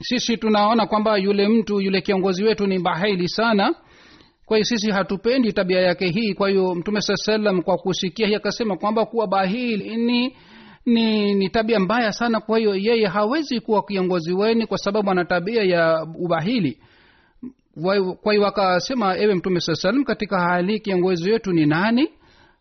sisi 0.03 0.37
tunaona 0.37 0.87
kwamba 0.87 1.17
yule 1.17 1.49
mtu 1.49 1.81
yule 1.81 2.01
kiongozi 2.01 2.45
wetu 2.45 2.67
ni 2.67 2.79
bahili 2.79 3.29
sana. 3.29 3.75
Kwa 4.47 4.57
hiyo 4.57 4.65
sisi 4.65 4.91
hatupendi 4.91 5.53
tabia 5.53 5.81
yake 5.81 6.09
hii. 6.11 6.35
Kwa 6.35 6.49
hiyo 6.51 6.75
mtume 6.75 7.01
saa 7.01 7.17
salam 7.17 7.63
kwa 7.63 7.77
kusikia 7.79 8.27
hii 8.27 8.35
akasema 8.35 8.77
kwamba 8.77 9.07
kuwa 9.07 9.27
bahili 9.27 9.97
ni 9.97 10.37
ni 10.87 11.35
ni 11.35 11.49
tabia 11.49 11.81
mbaya 11.81 12.13
sana 12.13 12.41
kwa 12.41 12.59
hiyo 12.59 12.75
yeye 12.75 13.07
hawezi 13.07 13.61
kuwa 13.61 13.83
kiongozi 13.83 14.33
weni 14.33 14.67
kwa 14.67 14.79
sababu 14.79 15.11
ana 15.11 15.25
tabia 15.25 15.63
ya 15.63 16.07
ubahili. 16.19 16.79
Kwa 18.23 18.33
hiyo 18.33 18.45
wakasema 18.45 19.17
ewe 19.19 19.35
mtume 19.35 19.61
saa 19.61 19.75
salam 19.75 20.05
katika 20.05 20.41
hali 20.41 20.81
kiongozi 20.81 21.31
wetu 21.31 21.53
ni 21.53 21.67
nani? 21.67 22.09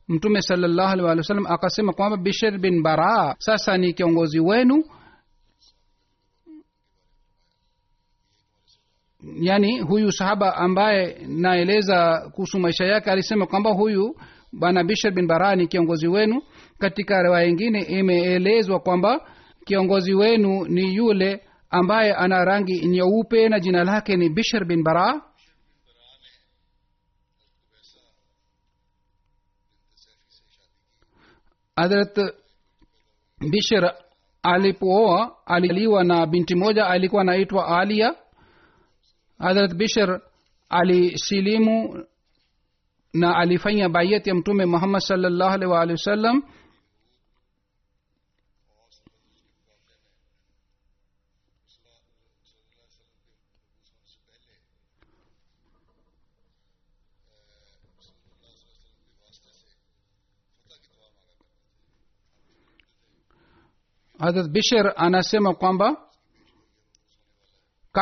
Mtume 0.08 0.42
salallahu 0.42 1.08
akasema 1.48 1.94
kwamba 1.94 2.18
bishir 2.18 2.58
bin 2.58 2.84
bara 2.84 3.36
sasa 3.40 3.78
ni 3.78 3.94
kiongozi 3.94 4.40
wenu. 4.40 4.84
Yaani 9.42 9.80
huyu 9.80 10.12
sahaba 10.12 10.56
ambaye 10.56 11.18
naeleza 11.28 12.30
kuhusu 12.34 12.60
maisha 12.60 12.86
yake 12.86 13.12
alisema 13.12 13.46
kwamba 13.48 13.72
huyu 13.72 14.16
bwana 14.54 14.84
bishir 14.84 15.12
bin 15.12 15.28
bara 15.28 15.56
ni 15.56 15.68
kiongozi 15.68 16.08
wenu 16.08 16.42
katika 16.84 17.24
riwaya 17.24 17.48
ingine 17.48 17.82
imeelezwa 17.82 18.80
kwamba 18.80 19.28
kiongozi 19.66 20.14
wenu 20.14 20.66
ni 20.66 20.96
yule 20.96 21.42
ambaye 21.70 22.14
ana 22.14 22.46
rangi 22.46 22.86
nyeupe 22.88 23.50
na 23.50 23.60
jina 23.60 23.84
lake 23.84 24.16
ni 24.18 24.30
bishr 24.30 24.66
bin 24.66 24.84
bara. 24.84 25.22
Hadrat 31.76 32.18
bishr 33.52 33.94
alipooa 34.44 35.36
alialiwa 35.46 36.04
na 36.04 36.26
binti 36.28 36.56
moja 36.56 36.88
alikuwa 36.88 37.22
anaitwa 37.22 37.80
alia. 37.80 38.16
Hadrat 39.40 39.74
bishr 39.74 40.20
alisilimu 40.70 42.06
na 43.14 43.36
alifanya 43.38 43.90
bayati 43.90 44.30
ya 44.30 44.36
mtume 44.36 44.66
muhammad 44.66 45.02
salllahu 45.02 45.52
alaihi 45.54 45.72
waalihi 45.74 45.92
wasallam 45.94 46.44
hadrat 64.24 64.48
bishir 64.52 64.94
anasema 64.96 65.54
kwamba 65.54 65.98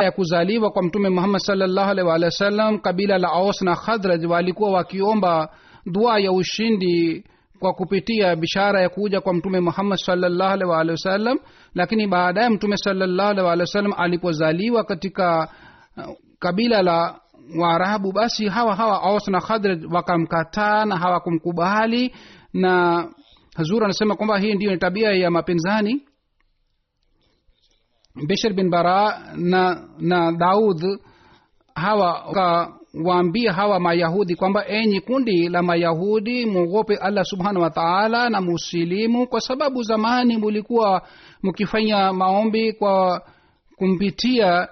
ya 0.02 0.12
kuzaliwa 0.12 0.72
kwa 0.72 0.84
mtume 0.84 1.10
muhammad 1.10 1.42
salllahu 1.42 1.90
alaihi 1.92 2.10
waalihi 2.10 2.26
wasallam 2.26 2.80
kabila 2.80 3.18
la 3.18 3.28
aus 3.30 3.62
na 3.62 3.76
khadraj 3.76 4.26
walikuwa 4.26 4.72
wakiomba 4.72 5.50
dua 5.86 6.20
ya 6.20 6.32
ushindi 6.32 7.24
kwa 7.60 7.74
kupitia 7.74 8.36
bishara 8.36 8.82
ya 8.82 8.90
kuja 8.90 9.22
kwa 9.22 9.34
mtume 9.34 9.60
muhammad 9.60 9.98
salllahu 9.98 10.52
alaihi 10.54 10.72
waalihi 10.72 10.92
wasallam 10.92 11.38
lakini 11.76 12.08
baadaye 12.08 12.50
mtume 12.50 12.78
salllahu 12.78 13.30
alaihi 13.30 13.46
waalihi 13.48 13.62
wasallam 13.62 13.94
alipozaliwa 13.98 14.84
katika 14.84 15.50
uh, 15.98 16.16
kabila 16.40 16.82
la 16.82 17.20
waarabu 17.60 18.12
basi 18.12 18.48
hawa 18.48 18.76
hawa 18.76 19.02
aus 19.04 19.28
na 19.28 19.42
khadraj 19.42 19.86
wakamkataa 19.94 20.86
na 20.86 20.98
hawakumkubali. 20.98 22.16
Na 22.54 23.06
hazur 23.56 23.84
anasema 23.84 24.16
kwamba 24.16 24.40
hii 24.40 24.54
ndiyo 24.54 24.72
ni 24.72 24.78
tabia 24.78 25.12
ya 25.12 25.32
mapinzani 25.32 26.06
bishr 28.16 28.54
bin 28.54 28.70
bara 28.70 29.20
na 29.36 29.88
na 30.00 30.32
daud 30.32 30.82
hawa 31.76 32.24
wakawaambia 32.28 33.54
hawa 33.54 33.80
mayahudi 33.80 34.36
kwamba 34.36 34.68
enyi 34.68 35.00
kundi 35.02 35.50
la 35.50 35.62
mayahudi 35.62 36.46
mwogope 36.46 36.96
allah 36.96 37.24
subhanahu 37.26 37.62
wa 37.64 37.70
taala 37.70 38.30
na 38.30 38.42
musilimu 38.42 39.28
kwa 39.28 39.42
sababu 39.42 39.84
zamani 39.84 40.38
mulikuwa 40.38 41.02
mkifanya 41.44 42.14
maombi 42.14 42.74
kwa 42.74 43.22
kumpitia 43.78 44.68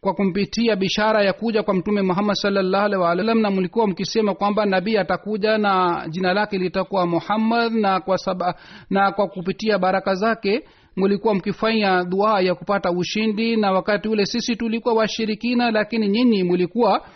kwa 0.00 0.14
kumpitia 0.14 0.76
bishara 0.76 1.22
ya 1.24 1.32
kuja 1.32 1.62
kwa 1.62 1.74
mtume 1.74 2.02
muhammad 2.02 2.36
salllahu 2.36 2.84
alhi 2.84 2.96
wasallam 2.96 3.40
na 3.40 3.50
mlikuwa 3.50 3.86
mkisema 3.86 4.34
kwamba 4.34 4.66
nabii 4.66 4.96
atakuja 4.96 5.58
na 5.58 6.04
jina 6.10 6.34
lake 6.34 6.58
litakuwa 6.58 7.06
muhammad 7.06 7.72
na 7.72 8.00
kwa 8.00 8.18
saba, 8.18 8.54
na 8.90 9.12
kwa 9.12 9.28
kupitia 9.28 9.78
baraka 9.78 10.14
zake 10.14 10.64
mlikuwa 10.96 11.34
mkifanya 11.34 12.04
dua 12.04 12.40
ya 12.40 12.54
kupata 12.54 12.90
ushindi 12.90 13.56
na 13.56 13.72
wakati 13.72 14.08
ule 14.08 14.26
sisi 14.26 14.56
tulikuwa 14.56 14.94
washirikina 14.94 15.70
lakini 15.70 16.08
nyinyi 16.08 16.42
mlikuwa 16.44 17.06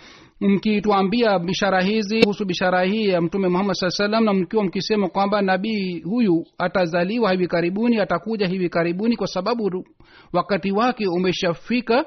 mkituambia 0.40 1.38
bishara 1.38 1.83
hizi 1.83 2.21
kuhusu 2.21 2.45
bishara 2.45 2.85
hii 2.85 3.09
ya 3.09 3.21
mtume 3.21 3.49
muhammad 3.49 3.76
saa 3.76 3.90
salam 3.90 4.25
na 4.25 4.35
mkiwa 4.35 4.64
mkisema 4.64 5.09
kwamba 5.09 5.42
nabii 5.42 6.00
huyu 6.00 6.47
atazaliwa 6.59 7.33
hivi 7.33 7.47
karibuni 7.49 7.99
atakuja 8.00 8.47
hivi 8.47 8.68
karibuni 8.68 9.16
kwa 9.16 9.26
sababu 9.26 9.85
wakati 10.33 10.73
wake 10.73 11.06
umeshafika. 11.06 12.04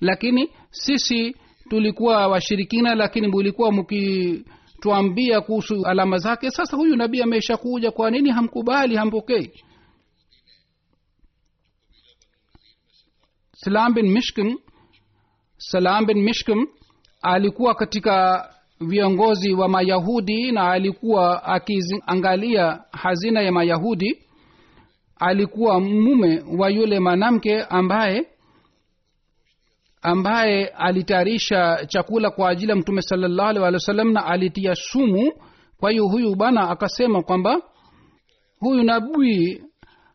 Lakini 0.00 0.50
sisi 0.70 1.36
tulikuwa 1.70 2.26
washirikina 2.28 2.94
lakini 2.94 3.28
mulikuwa 3.28 3.72
mkituambia 3.72 5.40
kuhusu 5.40 5.86
alama 5.86 6.18
zake. 6.18 6.50
Sasa 6.50 6.76
huyu 6.76 6.96
nabii 6.96 7.22
ameshakuja 7.22 7.90
kwa 7.90 8.10
nini 8.10 8.30
hamkubali 8.30 8.96
hampokei 8.96 9.50
salam 13.64 13.94
bin 13.94 14.06
mishkim 14.12 14.58
salam 15.58 16.06
bin 16.06 16.22
mishkim 16.22 16.66
alikuwa 17.22 17.74
katika 17.74 18.48
viongozi 18.80 19.52
wa 19.52 19.68
mayahudi 19.68 20.52
na 20.52 20.70
alikuwa 20.70 21.44
akiangalia 21.44 22.80
hazina 22.92 23.40
ya 23.42 23.52
mayahudi. 23.52 24.18
Alikuwa 25.16 25.80
mume 25.80 26.42
wa 26.58 26.70
yule 26.70 27.00
mwanamke 27.00 27.62
ambaye 27.62 28.26
ambaye 30.02 30.66
alitayarisha 30.66 31.86
chakula 31.86 32.30
kwa 32.30 32.48
ajili 32.50 32.70
ya 32.70 32.76
mtume 32.76 33.02
salallahu 33.02 33.48
alih 33.48 33.62
walih 33.62 33.74
wa 33.76 33.80
sallam 33.80 34.12
na 34.12 34.26
alitia 34.26 34.74
sumu. 34.74 35.32
Kwa 35.80 35.90
hiyo 35.90 36.06
huyu 36.06 36.34
bana 36.36 36.70
akasema 36.70 37.22
kwamba 37.22 37.62
huyu 38.60 38.82
nabii 38.82 39.62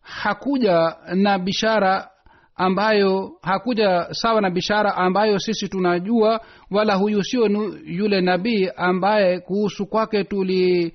hakuja 0.01 0.95
na 1.15 1.39
bishara 1.39 2.09
ambayo 2.55 3.31
hakuja 3.41 4.07
sawa 4.11 4.41
na 4.41 4.49
bishara 4.49 4.95
ambayo 4.95 5.39
sisi 5.39 5.69
tunajua 5.69 6.41
wala 6.71 6.95
huyu 6.95 7.23
sio 7.23 7.45
yule 7.85 8.21
nabii 8.21 8.69
ambaye 8.75 9.39
kuhusu 9.39 9.85
kwake 9.85 10.23
tuli 10.23 10.93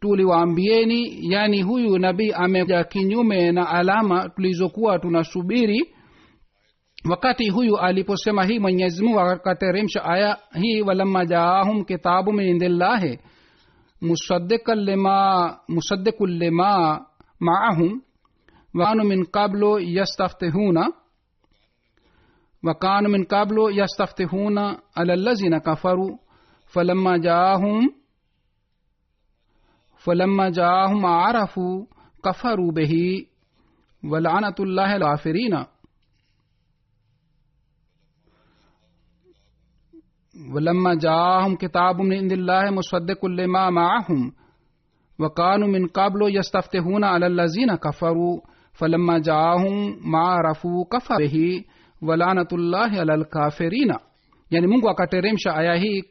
tuliwaambieni. 0.00 1.18
Yani 1.32 1.62
huyu 1.62 1.98
nabii 1.98 2.32
amekuja 2.32 2.84
kinyume 2.84 3.52
na 3.52 3.68
alama 3.68 4.28
tulizokuwa 4.28 4.98
tunasubiri. 4.98 5.94
Wakati 7.10 7.50
huyu 7.50 7.78
aliposema 7.78 8.44
hii 8.44 8.58
mwenyezi 8.58 9.04
mungu 9.04 9.20
akateremsha 9.20 10.04
aya 10.04 10.38
hii 10.60 10.80
walamma 10.82 11.26
jaahum 11.26 11.84
kitabu 11.84 12.32
min 12.32 12.48
indillahi 12.48 13.18
musaddiqun 15.68 16.28
lima 16.38 17.06
maahum 17.40 18.00
wakanu 18.74 19.04
min 19.04 19.24
qablu 19.24 19.78
yastaftihuna 19.78 20.84
وكانوا 22.64 23.10
من 23.10 23.24
قبل 23.24 23.56
يستفتحون 23.76 24.58
على 24.96 25.14
الذين 25.14 25.58
كفروا 25.58 26.16
فلما 26.72 27.16
جاءهم 27.16 27.92
فلما 29.96 30.48
جاءهم 30.48 31.06
عرفوا 31.06 31.84
كفروا 32.24 32.72
به 32.72 32.92
ولعنة 34.04 34.54
الله 34.60 34.96
الكافرين. 34.96 35.54
ولما 40.54 40.94
جاءهم 40.94 41.56
كتاب 41.56 42.00
من 42.00 42.16
عند 42.16 42.32
الله 42.32 42.70
مصدق 42.70 43.26
لما 43.26 43.70
معهم 43.70 44.32
وكانوا 45.20 45.68
من 45.68 45.86
قبل 45.86 46.36
يستفتحون 46.36 47.04
على 47.04 47.26
الذين 47.26 47.74
كفروا 47.76 48.40
فلما 48.73 49.19
جاءهم 49.19 49.97
ما 50.11 50.19
عرفوا 50.19 50.85
كفر 50.91 51.17
به 51.17 51.65
walanatullahi 52.01 52.99
ala 52.99 53.17
lkafirina 53.17 53.99
yani 54.49 54.67
mungu 54.67 54.89
akateremsha 54.89 55.55
aya 55.55 55.75
hii 55.75 56.03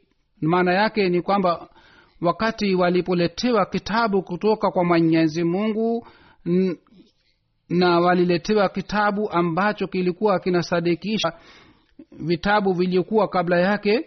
maana 0.42 0.72
yake 0.74 1.08
ni 1.08 1.22
kwamba 1.22 1.68
wakati 2.20 2.74
walipoletewa 2.74 3.66
kitabu 3.66 4.22
kutoka 4.22 4.70
kwa 4.70 4.84
mwenyezi 4.84 5.44
mungu 5.44 6.06
n- 6.46 6.76
na 7.68 8.00
waliletewa 8.00 8.68
kitabu 8.68 9.30
ambacho 9.30 9.86
kilikuwa 9.86 10.38
kinasadikisha 10.40 11.32
vitabu 12.20 12.72
vilivyokuwa 12.72 13.28
kabla 13.28 13.60
yake 13.60 14.06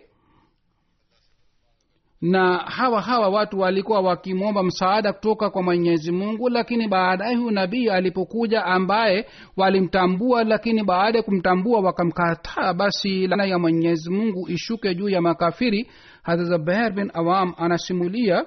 na 2.31 2.57
hawa 2.59 3.01
hawa 3.03 3.29
watu 3.29 3.59
walikuwa 3.61 4.01
wakimwomba 4.01 4.63
msaada 4.63 5.13
kutoka 5.13 5.51
kwa 5.51 5.63
mwenyezi 5.63 6.13
mungu 6.13 6.49
lakini 6.49 6.89
baadaye 6.89 7.37
huyu 7.37 7.51
nabii 7.51 7.89
alipokuja 7.89 8.65
ambaye 8.65 9.27
walimtambua 9.57 10.45
lakini 10.45 10.85
baada 10.85 11.19
ya 11.19 11.23
kumtambua 11.23 11.81
wakamkataa 11.81 12.73
basi 12.75 13.27
lana 13.27 13.45
ya 13.45 13.59
mwenyezi 13.59 14.11
mungu 14.11 14.49
ishuke 14.49 14.95
juu 14.95 15.09
ya 15.09 15.21
makafiri. 15.21 15.91
Hadzabair 16.23 16.93
bin 16.93 17.11
awam 17.15 17.55
anasimulia 17.57 18.47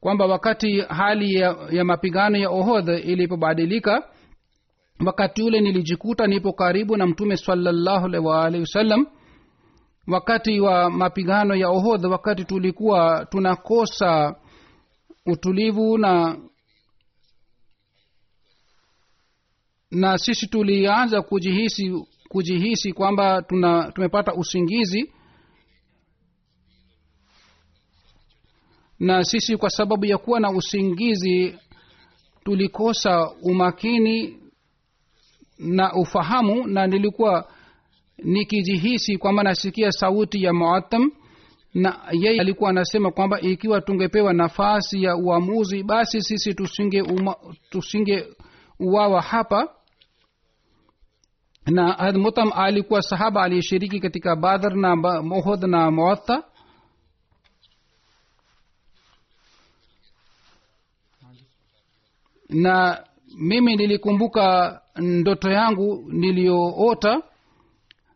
kwamba 0.00 0.26
wakati 0.26 0.80
hali 0.80 1.34
ya, 1.34 1.56
ya 1.70 1.84
mapigano 1.84 2.38
ya 2.38 2.50
ohodh 2.50 2.88
ilipobadilika 2.88 4.02
wakati 5.06 5.42
ule 5.42 5.60
nilijikuta 5.60 6.26
nipo 6.26 6.52
karibu 6.52 6.96
na 6.96 7.06
mtume 7.06 7.36
salallahu 7.36 8.06
alaihi 8.06 8.26
waalihi 8.26 8.60
wasallam 8.60 9.06
wakati 10.10 10.60
wa 10.60 10.90
mapigano 10.90 11.54
ya 11.54 11.68
ohodha 11.68 12.08
wakati 12.08 12.44
tulikuwa 12.44 13.26
tunakosa 13.30 14.36
utulivu 15.26 15.98
na 15.98 16.38
na 19.90 20.18
sisi 20.18 20.46
tulianza 20.46 21.22
kujihisi 21.22 21.92
kujihisi 22.28 22.92
kwamba 22.92 23.42
tuna 23.42 23.92
tumepata 23.92 24.34
usingizi. 24.34 25.12
Na 28.98 29.24
sisi 29.24 29.56
kwa 29.56 29.70
sababu 29.70 30.04
ya 30.06 30.18
kuwa 30.18 30.40
na 30.40 30.50
usingizi 30.50 31.58
tulikosa 32.44 33.30
umakini 33.42 34.38
na 35.58 35.92
ufahamu 35.94 36.66
na 36.66 36.86
nilikuwa 36.86 37.52
nikijihisi 38.24 39.16
kwamba 39.18 39.42
nasikia 39.42 39.92
sauti 39.92 40.42
ya 40.42 40.52
muatam 40.52 41.10
na 41.74 42.00
yeye 42.12 42.40
alikuwa 42.40 42.70
anasema 42.70 43.10
kwamba 43.10 43.40
ikiwa 43.40 43.80
tungepewa 43.80 44.32
nafasi 44.32 45.02
ya 45.02 45.16
uamuzi 45.16 45.82
basi 45.82 46.22
sisi 46.22 46.54
tusinge 46.54 47.02
uma, 47.02 47.36
uwawa 48.78 49.22
hapa. 49.22 49.68
Na 51.66 52.12
mutam 52.12 52.52
alikuwa 52.54 53.02
sahaba 53.02 53.42
aliyeshiriki 53.42 54.00
katika 54.00 54.36
badr 54.36 54.74
na 54.76 54.96
mohod 55.22 55.64
na 55.64 55.90
muatta 55.90 56.42
na 62.48 63.04
mimi 63.38 63.76
nilikumbuka 63.76 64.80
ndoto 64.96 65.50
yangu 65.50 66.04
niliyoota 66.12 67.22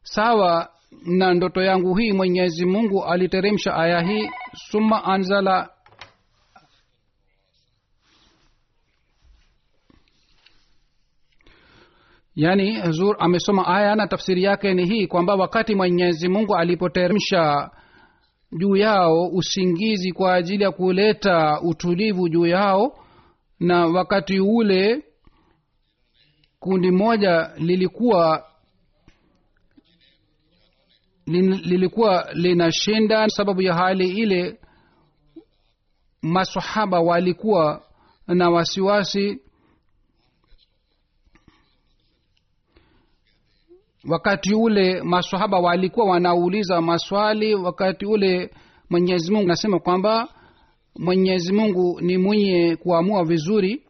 sawa 0.04 0.68
na 1.06 1.34
ndoto 1.34 1.62
yangu 1.62 1.94
hii 1.94 2.12
mwenyezi 2.12 2.66
mungu 2.66 3.04
aliteremsha 3.04 3.74
aya 3.74 4.00
hii 4.00 4.30
summa 4.70 5.04
anzala. 5.04 5.70
Yaani 12.36 12.80
huzur 12.80 13.16
amesoma 13.18 13.66
aya 13.66 13.96
na 13.96 14.06
tafsiri 14.06 14.42
yake 14.42 14.74
ni 14.74 14.86
hii 14.86 15.06
kwamba 15.06 15.34
wakati 15.34 15.74
mwenyezi 15.74 16.28
mungu 16.28 16.56
alipoteremsha 16.56 17.70
juu 18.58 18.76
yao 18.76 19.26
usingizi 19.32 20.12
kwa 20.12 20.34
ajili 20.34 20.62
ya 20.64 20.70
kuleta 20.72 21.60
utulivu 21.60 22.28
juu 22.28 22.46
yao 22.46 22.98
na 23.60 23.86
wakati 23.86 24.40
ule 24.40 25.02
kundi 26.58 26.90
moja 26.90 27.50
lilikuwa 27.56 28.46
lilikuwa 31.26 32.28
linashinda 32.32 33.28
sababu 33.28 33.62
ya 33.62 33.74
hali 33.74 34.08
ile 34.08 34.58
masahaba 36.22 37.00
walikuwa 37.00 37.82
na 38.26 38.50
wasiwasi 38.50 39.40
wakati 44.08 44.54
ule 44.54 45.02
masahaba 45.02 45.58
walikuwa 45.58 46.06
wanauliza 46.06 46.80
maswali 46.80 47.54
wakati 47.54 48.06
ule 48.06 48.50
mwenyezi 48.90 49.32
mungu 49.32 49.44
anasema 49.44 49.78
kwamba 49.78 50.28
mwenyezi 50.98 51.52
mungu 51.52 52.00
ni 52.00 52.18
mwenye 52.18 52.76
kuamua 52.76 53.24
vizuri. 53.24 53.82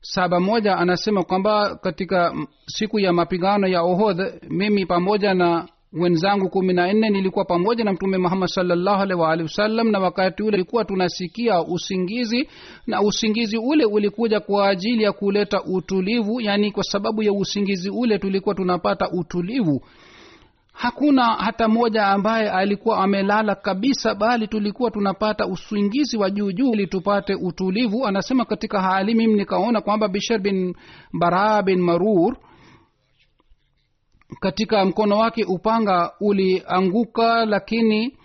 Saba 0.00 0.40
moja 0.40 0.76
anasema 0.76 1.22
kwamba 1.24 1.76
katika 1.76 2.34
siku 2.66 2.98
ya 3.00 3.12
mapigano 3.12 3.66
ya 3.66 3.82
ohodh 3.82 4.20
mimi 4.50 4.86
pamoja 4.86 5.34
na 5.34 5.68
wenzangu 5.92 6.48
kumi 6.48 6.72
na 6.72 6.92
nne 6.92 7.10
nilikuwa 7.10 7.44
pamoja 7.44 7.84
na 7.84 7.92
mtume 7.92 8.18
muhammad 8.18 8.48
salllahu 8.48 9.02
alaihi 9.02 9.22
waalihi 9.22 9.42
wasallam 9.48 9.90
na 9.90 9.98
wakati 9.98 10.42
ule 10.42 10.56
ilikuwa 10.56 10.84
tunasikia 10.84 11.62
usingizi 11.62 12.48
na 12.86 13.02
usingizi 13.02 13.56
ule 13.58 13.84
ulikuja 13.84 14.40
kwa 14.40 14.68
ajili 14.68 15.02
ya 15.02 15.12
kuleta 15.12 15.62
utulivu 15.62 16.40
yaani 16.40 16.72
kwa 16.72 16.82
sababu 16.84 17.22
ya 17.22 17.32
usingizi 17.32 17.90
ule 17.90 18.18
tulikuwa 18.18 18.54
tunapata 18.54 19.10
utulivu. 19.10 19.82
Hakuna 20.72 21.24
hata 21.24 21.68
mmoja 21.68 22.06
ambaye 22.06 22.50
alikuwa 22.50 22.98
amelala 22.98 23.54
kabisa 23.54 24.14
bali 24.14 24.48
tulikuwa 24.48 24.90
tunapata 24.90 25.46
usingizi 25.46 26.16
wa 26.16 26.30
juu 26.30 26.52
juu 26.52 26.72
ili 26.72 26.86
tupate 26.86 27.34
utulivu. 27.34 28.06
Anasema 28.06 28.44
katika 28.44 28.82
hali 28.82 29.14
mimi 29.14 29.34
nikaona 29.34 29.80
kwamba 29.80 30.08
bishar 30.08 30.38
bin 30.40 30.74
baraa 31.12 31.62
bin 31.62 31.80
marur 31.80 32.36
katika 34.40 34.84
mkono 34.84 35.18
wake 35.18 35.44
upanga 35.44 36.12
ulianguka 36.20 37.46
lakini 37.46 38.18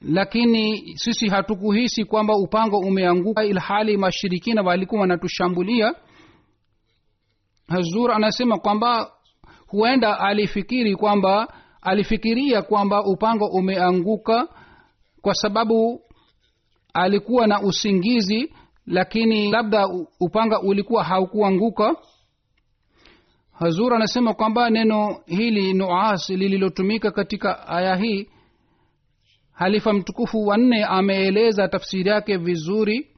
lakini 0.00 0.92
sisi 0.98 1.28
hatukuhisi 1.28 2.04
kwamba 2.04 2.34
upanga 2.36 2.76
umeanguka 2.76 3.44
ilhali 3.44 3.96
mashirikina 3.96 4.62
walikuwa 4.62 5.00
wanatushambulia. 5.00 5.94
Hazur 7.68 8.12
anasema 8.12 8.58
kwamba 8.58 9.12
huenda 9.66 10.20
alifikiri 10.20 10.96
kwamba 10.96 11.54
alifikiria 11.82 12.62
kwamba 12.62 13.04
upanga 13.04 13.44
umeanguka 13.52 14.48
kwa 15.22 15.34
sababu 15.34 16.00
alikuwa 16.94 17.46
na 17.46 17.60
usingizi 17.62 18.54
lakini 18.86 19.50
labda 19.50 19.86
upanga 20.20 20.60
ulikuwa 20.60 21.04
haukuanguka 21.04 21.96
hazur 23.58 23.94
anasema 23.94 24.34
kwamba 24.34 24.70
neno 24.70 25.20
hili 25.26 25.72
nuas 25.74 26.30
lililotumika 26.30 27.10
katika 27.10 27.68
aya 27.68 27.96
hii 27.96 28.28
halifa 29.52 29.92
mtukufu 29.92 30.46
wanne 30.46 30.84
ameeleza 30.84 31.68
tafsiri 31.68 32.10
yake 32.10 32.36
vizuri. 32.36 33.10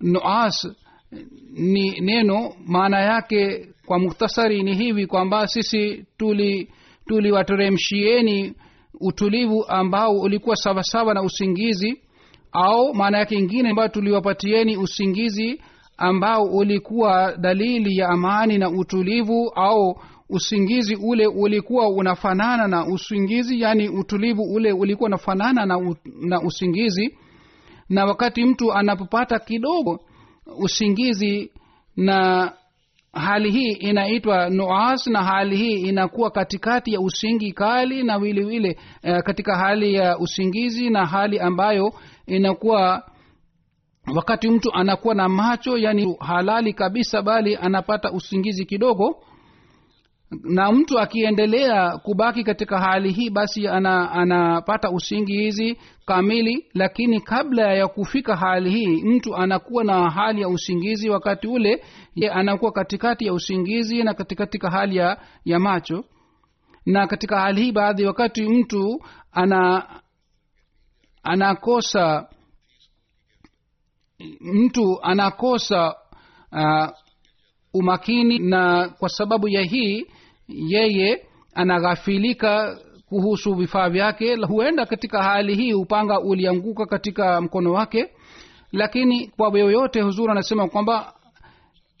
Nuas 0.00 0.68
ni 1.52 2.00
neno 2.00 2.54
maana 2.66 3.00
yake 3.00 3.68
kwa 3.86 3.98
muhtasari 3.98 4.62
ni 4.62 4.74
hivi 4.74 5.06
kwamba 5.06 5.46
sisi 5.46 6.06
tuli 6.16 6.72
tuliwateremshieni 7.06 8.54
utulivu 9.00 9.64
ambao 9.68 10.12
ulikuwa 10.20 10.56
sawasawa 10.56 11.14
na 11.14 11.22
usingizi 11.22 12.02
au 12.52 12.94
maana 12.94 13.18
yake 13.18 13.34
ingine 13.34 13.70
ambayo 13.70 13.88
tuliwapatieni 13.88 14.76
usingizi 14.76 15.60
ambao 15.96 16.44
ulikuwa 16.44 17.36
dalili 17.36 17.96
ya 17.96 18.08
amani 18.08 18.58
na 18.58 18.70
utulivu 18.70 19.52
au 19.54 20.00
usingizi 20.30 20.94
ule 20.96 21.26
ulikuwa 21.26 21.88
unafanana 21.88 22.68
na 22.68 22.86
usingizi 22.86 23.60
yaani 23.60 23.88
utulivu 23.88 24.42
ule 24.42 24.72
ulikuwa 24.72 25.06
unafanana 25.06 25.66
na, 25.66 25.94
na 26.20 26.40
usingizi. 26.42 27.18
Na 27.88 28.04
wakati 28.04 28.44
mtu 28.44 28.72
anapopata 28.72 29.38
kidogo 29.38 30.00
usingizi 30.58 31.50
na 31.96 32.52
hali 33.18 33.50
hii 33.50 33.72
inaitwa 33.72 34.50
nuas 34.50 35.06
na 35.06 35.24
hali 35.24 35.56
hii 35.56 35.74
inakuwa 35.88 36.30
katikati 36.30 36.92
ya 36.92 37.00
usingi 37.00 37.52
kali 37.52 38.02
na 38.02 38.18
vile 38.18 38.44
vile 38.44 38.78
uh, 39.04 39.18
katika 39.18 39.56
hali 39.56 39.94
ya 39.94 40.18
usingizi 40.18 40.90
na 40.90 41.06
hali 41.06 41.38
ambayo 41.40 41.92
inakuwa 42.26 43.02
wakati 44.14 44.50
mtu 44.50 44.74
anakuwa 44.74 45.14
na 45.14 45.28
macho 45.28 45.78
yani 45.78 46.16
halali 46.20 46.72
kabisa 46.72 47.22
bali 47.22 47.56
anapata 47.56 48.12
usingizi 48.12 48.64
kidogo 48.64 49.22
na 50.30 50.72
mtu 50.72 50.98
akiendelea 50.98 51.98
kubaki 51.98 52.44
katika 52.44 52.78
hali 52.80 53.12
hii 53.12 53.30
basi 53.30 53.68
ana, 53.68 54.10
anapata 54.10 54.90
usingizi 54.90 55.76
kamili. 56.06 56.66
Lakini 56.74 57.20
kabla 57.20 57.72
ya 57.74 57.88
kufika 57.88 58.36
hali 58.36 58.70
hii 58.70 59.02
mtu 59.02 59.36
anakuwa 59.36 59.84
na 59.84 60.10
hali 60.10 60.40
ya 60.40 60.48
usingizi 60.48 61.10
wakati 61.10 61.46
ule 61.46 61.84
ye 62.14 62.30
anakuwa 62.30 62.72
katikati 62.72 63.26
ya 63.26 63.32
usingizi 63.32 64.02
na 64.02 64.14
katika 64.14 64.70
hali 64.70 64.96
ya, 64.96 65.20
ya 65.44 65.58
macho. 65.58 66.04
Na 66.86 67.06
katika 67.06 67.40
hali 67.40 67.62
hii 67.62 67.72
baadhi 67.72 68.04
wakati 68.04 68.42
mtu 68.48 69.02
ana 69.32 69.86
anakosa 71.22 72.28
mtu 74.40 75.02
anakosa 75.02 75.94
uh, 76.52 76.88
umakini 77.74 78.38
na 78.38 78.88
kwa 78.88 79.08
sababu 79.08 79.48
ya 79.48 79.62
hii 79.62 80.06
yeye 80.48 81.26
anaghafilika 81.54 82.78
kuhusu 83.08 83.54
vifaa 83.54 83.88
vyake 83.88 84.36
huenda 84.36 84.86
katika 84.86 85.22
hali 85.22 85.54
hii 85.54 85.72
upanga 85.72 86.20
ulianguka 86.20 86.86
katika 86.86 87.40
mkono 87.40 87.72
wake. 87.72 88.10
Lakini 88.72 89.28
kwa 89.28 89.58
yoyote 89.58 90.00
huzuri 90.00 90.30
anasema 90.32 90.68
kwamba 90.68 91.12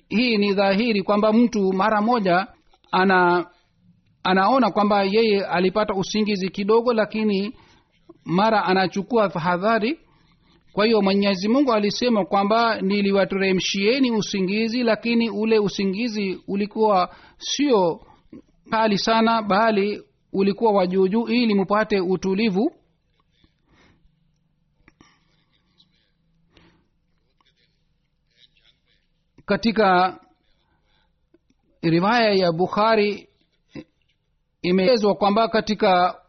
hii 0.08 0.36
ni 0.36 0.52
dhahiri 0.54 1.02
kwamba 1.02 1.32
mtu 1.32 1.72
mara 1.72 2.00
moja 2.02 2.46
ana 2.92 3.46
anaona 4.22 4.70
kwamba 4.70 5.02
yeye 5.02 5.44
alipata 5.46 5.94
usingizi 5.94 6.48
kidogo 6.48 6.92
lakini 6.92 7.54
mara 8.24 8.64
anachukua 8.64 9.28
tahadhari. 9.28 9.98
Kwa 10.72 10.84
hiyo 10.86 11.02
mwenyezi 11.02 11.48
mungu 11.48 11.72
alisema 11.72 12.24
kwamba 12.24 12.80
niliwateremshieni 12.80 14.10
usingizi 14.10 14.82
lakini 14.82 15.30
ule 15.30 15.58
usingizi 15.58 16.40
ulikuwa 16.48 17.14
sio 17.38 18.00
kali 18.70 18.98
sana 18.98 19.42
bali 19.42 20.02
ulikuwa 20.32 20.72
wa 20.72 20.86
juujuu 20.86 21.28
ili 21.28 21.54
mupate 21.54 22.00
utulivu. 22.00 22.72
Katika 29.46 30.20
riwaya 31.82 32.32
ya 32.32 32.52
bukhari 32.52 33.28
imeelezwa 34.62 35.14
kwamba 35.14 35.48
katika 35.48 36.20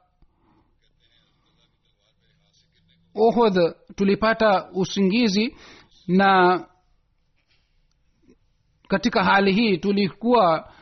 ohod 3.15 3.75
tulipata 3.95 4.69
usingizi 4.73 5.55
na 6.07 6.65
katika 8.87 9.23
hali 9.23 9.53
hii 9.53 9.77
tulikuwa 9.77 10.73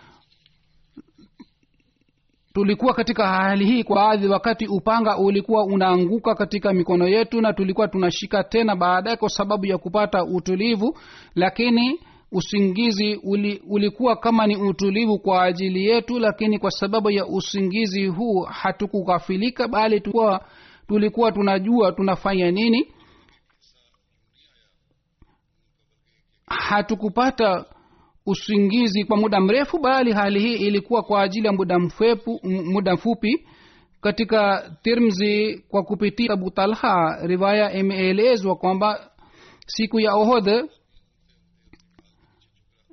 tulikuwa 2.58 2.93
katika 2.93 3.28
hali 3.28 3.65
hii 3.65 3.84
kwa 3.84 4.12
adhi 4.12 4.28
wakati 4.28 4.67
upanga 4.67 5.17
ulikuwa 5.17 5.63
unaanguka 5.63 6.36
katika 6.36 6.74
mikono 6.74 7.08
yetu 7.08 7.41
na 7.41 7.54
tulikuwa 7.54 7.88
tunashika 7.88 8.43
tena 8.43 8.76
baadaye 8.76 9.17
kwa 9.17 9.30
sababu 9.30 9.65
ya 9.65 9.78
kupata 9.78 10.24
utulivu 10.24 10.98
lakini 11.36 12.00
usingizi 12.32 13.15
uli, 13.24 13.63
ulikuwa 13.70 14.15
kama 14.15 14.48
ni 14.48 14.56
utulivu 14.58 15.20
kwa 15.20 15.43
ajili 15.43 15.86
yetu 15.86 16.20
lakini 16.20 16.60
kwa 16.60 16.72
sababu 16.72 17.12
ya 17.12 17.26
usingizi 17.26 18.08
huu 18.08 18.41
hatukughafilika 18.41 19.67
bali 19.67 20.00
tulikuwa, 20.02 20.46
tulikuwa 20.88 21.32
tunajua 21.32 21.91
tunafanya 21.91 22.52
nini. 22.52 22.93
Hatukupata 26.48 27.65
usingizi 28.28 29.04
kwa 29.04 29.18
muda 29.18 29.40
mrefu 29.40 29.80
bali 29.80 30.12
hali 30.13 30.40
hii 30.40 30.54
ilikuwa 30.54 31.02
kwa 31.04 31.22
ajili 31.22 31.48
ya 31.48 31.54
muda 31.54 31.80
mfepu, 31.80 32.40
muda 32.44 32.94
mfupi 32.94 33.48
katika 34.02 34.72
tirmzi 34.84 35.63
kwa 35.70 35.84
kupitia 35.84 36.34
abu 36.34 36.52
talha. 36.52 37.20
Riwaya 37.24 37.74
imeelezwa 37.74 38.56
kwamba 38.56 39.10
siku 39.68 40.00
ya 40.00 40.13
ohodh 40.13 40.50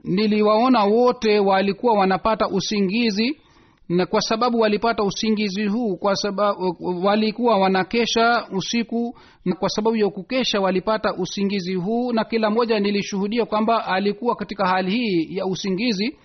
niliwaona 0.04 0.84
wote 0.84 1.38
walikuwa 1.38 1.94
wanapata 1.98 2.48
usingizi 2.48 3.40
na 3.88 4.06
kwa 4.06 4.20
sababu 4.20 4.60
walipata 4.60 5.02
usingizi 5.02 5.66
huu 5.66 5.96
kwa 5.96 6.16
sababu 6.16 6.76
walikuwa 7.04 7.58
wanakesha 7.58 8.48
usiku 8.52 9.18
na 9.44 9.54
kwa 9.56 9.68
sababu 9.68 9.96
ya 9.96 10.08
kukesha 10.10 10.60
walipata 10.60 11.14
usingizi 11.14 11.74
huu 11.74 12.12
na 12.12 12.24
kila 12.24 12.50
mmoja 12.50 12.80
nilishuhudia 12.80 13.46
kwamba 13.46 13.86
alikuwa 13.86 14.36
katika 14.36 14.66
hali 14.68 14.90
hii 14.90 15.36
ya 15.36 15.46
usingizi. 15.46 16.18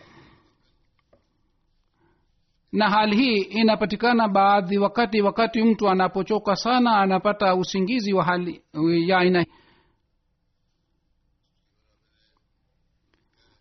Na 2.72 2.90
hali 2.90 3.16
hii 3.18 3.42
inapatikana 3.42 4.28
baadhi 4.28 4.78
wakati 4.78 5.22
wakati 5.22 5.64
mtu 5.64 5.90
anapochoka 5.90 6.56
sana 6.56 6.98
anapata 6.98 7.56
usingizi 7.56 8.14
wa 8.14 8.24
hali 8.24 8.62
ya 9.08 9.18
aina 9.18 9.46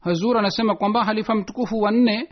hazur 0.00 0.38
anasema 0.38 0.74
kwamba 0.76 1.04
halifa 1.04 1.34
mtukufu 1.34 1.80
wa 1.80 1.90
nne 1.90 2.28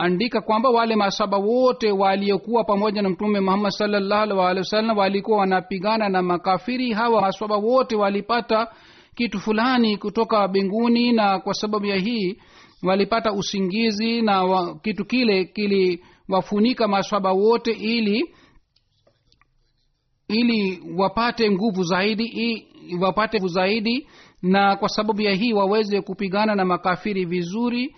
ameandika 0.00 0.40
kwamba 0.40 0.70
wale 0.70 0.96
masaba 0.96 1.36
wote 1.38 1.90
waliokuwa 1.92 2.64
pamoja 2.64 3.02
na 3.02 3.08
mtume 3.08 3.40
muhammad 3.40 3.72
salllahu 3.72 4.38
wasallam 4.38 4.98
walikuwa 4.98 5.38
wanapigana 5.38 6.08
na 6.08 6.22
makafiri. 6.22 6.92
Hawa 6.92 7.20
masaba 7.20 7.56
wote 7.56 7.96
walipata 7.96 8.68
kitu 9.14 9.38
fulani 9.40 9.96
kutoka 9.96 10.48
mbinguni 10.48 11.12
na 11.12 11.38
kwa 11.38 11.54
sababu 11.54 11.86
ya 11.86 11.96
hii 11.96 12.38
walipata 12.82 13.32
usingizi 13.32 14.22
na 14.22 14.44
wa, 14.44 14.78
kitu 14.78 15.04
kile 15.04 15.44
kiliwafunika 15.44 16.88
maswaba 16.88 17.32
wote 17.32 17.72
ili 17.72 18.34
ili 20.28 20.82
wapate 20.96 21.50
nguvu 21.50 21.82
zaidi 21.82 22.24
i, 22.24 22.66
wapate 23.00 23.38
nguvu 23.38 23.48
zaidi 23.48 24.06
na 24.42 24.76
kwa 24.76 24.88
sababu 24.88 25.22
ya 25.22 25.34
hii 25.34 25.52
waweze 25.52 26.00
kupigana 26.00 26.54
na 26.54 26.64
makafiri 26.64 27.24
vizuri 27.24 27.94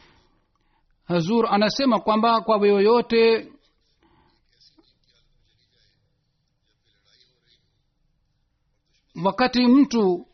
hazur 1.13 1.47
anasema 1.51 2.01
kwamba 2.01 2.41
kwa 2.41 2.67
yoyote 2.69 3.49
wakati 9.25 9.67
mtu 9.67 10.27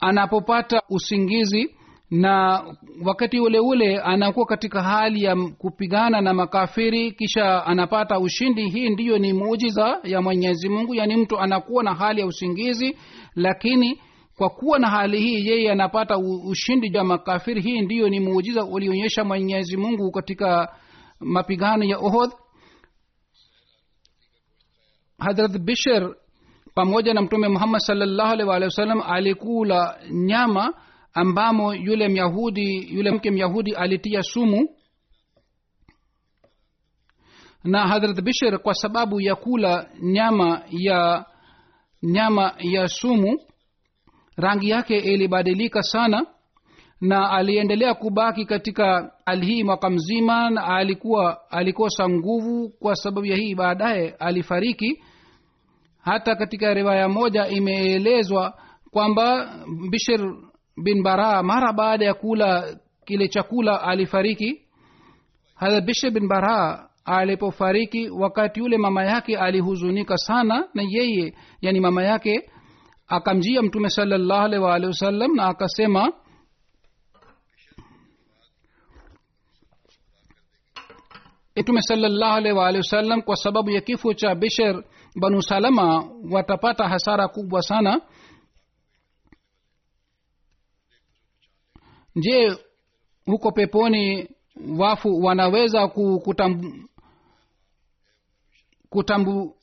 anapopata 0.00 0.82
usingizi 0.90 1.74
na 2.10 2.62
wakati 3.04 3.40
ule 3.40 3.58
ule 3.58 3.98
anakuwa 3.98 4.46
katika 4.46 4.82
hali 4.82 5.22
ya 5.22 5.36
kupigana 5.36 6.20
na 6.20 6.34
makafiri 6.34 7.12
kisha 7.12 7.66
anapata 7.66 8.18
ushindi 8.18 8.68
hii 8.70 8.88
ndiyo 8.88 9.18
ni 9.18 9.32
muujiza 9.32 10.00
ya 10.04 10.22
mwenyezi 10.22 10.68
mungu 10.68 10.94
yaani 10.94 11.16
mtu 11.16 11.38
anakuwa 11.38 11.84
na 11.84 11.94
hali 11.94 12.20
ya 12.20 12.26
usingizi 12.26 12.96
lakini 13.34 14.00
kwa 14.38 14.50
kuwa 14.50 14.78
na 14.78 14.90
hali 14.90 15.20
hii 15.20 15.46
yeye 15.46 15.72
anapata 15.72 16.18
ushindi 16.18 16.96
ya 16.96 17.04
makafiri. 17.04 17.62
Hii 17.62 17.80
ndiyo 17.80 18.08
ni 18.08 18.20
muujiza 18.20 18.64
ulionyesha 18.64 19.24
mwenyezi 19.24 19.76
mungu 19.76 20.10
katika 20.10 20.76
mapigano 21.20 21.84
ya 21.84 21.98
ohod 21.98 22.30
hadrat 25.18 25.58
bishir 25.58 26.14
pamoja 26.74 27.14
na 27.14 27.22
mtume 27.22 27.48
muhammad 27.48 27.80
salllahu 27.80 28.32
alih 28.32 28.46
wa 28.48 28.54
wasallam 28.58 29.02
alikula 29.02 29.98
nyama 30.10 30.74
ambamo 31.12 31.74
yule 31.74 32.08
myahudi 32.08 32.94
yule 32.96 33.10
mke 33.10 33.30
myahudi 33.30 33.74
alitia 33.74 34.22
sumu. 34.22 34.68
Na 37.64 37.88
hadrat 37.88 38.20
bishir 38.22 38.58
kwa 38.58 38.74
sababu 38.74 39.20
ya 39.20 39.34
kula 39.34 39.90
nyama 40.02 40.62
ya 40.70 41.26
nyama 42.02 42.54
ya 42.58 42.88
sumu 42.88 43.38
rangi 44.36 44.68
yake 44.70 44.96
ilibadilika 44.96 45.82
sana 45.82 46.26
na 47.00 47.30
aliendelea 47.30 47.94
kubaki 47.94 48.44
katika 48.44 49.12
hali 49.26 49.46
hii 49.46 49.64
mwaka 49.64 49.90
mzima 49.90 50.50
na 50.50 50.64
alikuwa 50.64 51.50
alikosa 51.50 52.08
nguvu 52.08 52.68
kwa 52.68 52.96
sababu 52.96 53.26
ya 53.26 53.36
hii. 53.36 53.54
Baadaye 53.54 54.10
alifariki. 54.18 55.02
Hata 56.02 56.36
katika 56.36 56.74
riwaya 56.74 57.08
moja 57.08 57.48
imeelezwa 57.48 58.54
kwamba 58.90 59.54
bishir 59.90 60.34
bin 60.84 61.02
bara 61.02 61.42
mara 61.42 61.72
baada 61.72 62.04
ya 62.04 62.14
kula 62.14 62.76
kile 63.04 63.28
chakula 63.28 63.82
alifariki. 63.82 64.60
Hadha 65.54 65.80
bishir 65.80 66.10
bin 66.10 66.28
bara 66.28 66.88
alipofariki 67.04 68.10
wakati 68.10 68.60
yule 68.60 68.78
mama 68.78 69.04
yake 69.04 69.38
alihuzunika 69.38 70.16
sana 70.16 70.68
na 70.74 70.82
yeye 70.88 71.34
yani 71.60 71.80
mama 71.80 72.02
yake 72.02 72.50
akamjia 73.06 73.62
mtume 73.62 73.90
salallahu 73.90 74.44
alaihi 74.44 74.64
waalihi 74.64 74.88
wasallam 74.90 75.34
na 75.36 75.46
akasema 75.46 76.12
mtume 81.56 81.82
salllahu 81.82 82.34
alaihi 82.36 82.58
waalihi 82.58 82.78
wasallam 82.82 83.22
kwa 83.22 83.36
sababu 83.36 83.70
ya 83.70 83.80
kifo 83.80 84.14
cha 84.14 84.34
bisher 84.34 84.84
banu 85.16 85.42
salama 85.42 86.10
watapata 86.30 86.88
hasara 86.88 87.28
kubwa 87.28 87.62
sana. 87.62 88.00
Je 92.16 92.56
huko 93.26 93.52
peponi 93.52 94.28
wafu 94.78 95.08
wanaweza 95.22 95.88
kutambu, 95.88 96.88
kutambu, 98.90 99.56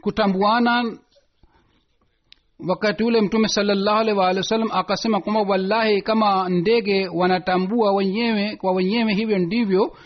kutambuana 0.00 0.98
wakati 2.68 3.04
ule 3.04 3.20
mtume 3.20 3.48
salllahu 3.48 4.18
waalihi 4.18 4.36
wasallam 4.38 4.68
akasema 4.72 5.20
kwamba 5.20 5.40
wallahi 5.42 6.02
kama 6.02 6.48
ndege 6.48 7.08
wanatambua 7.08 7.92
wenyewe 7.92 8.56
kwa 8.56 8.72
wenyewe 8.72 9.14
hivyo 9.14 9.38
ndivyo 9.38 9.96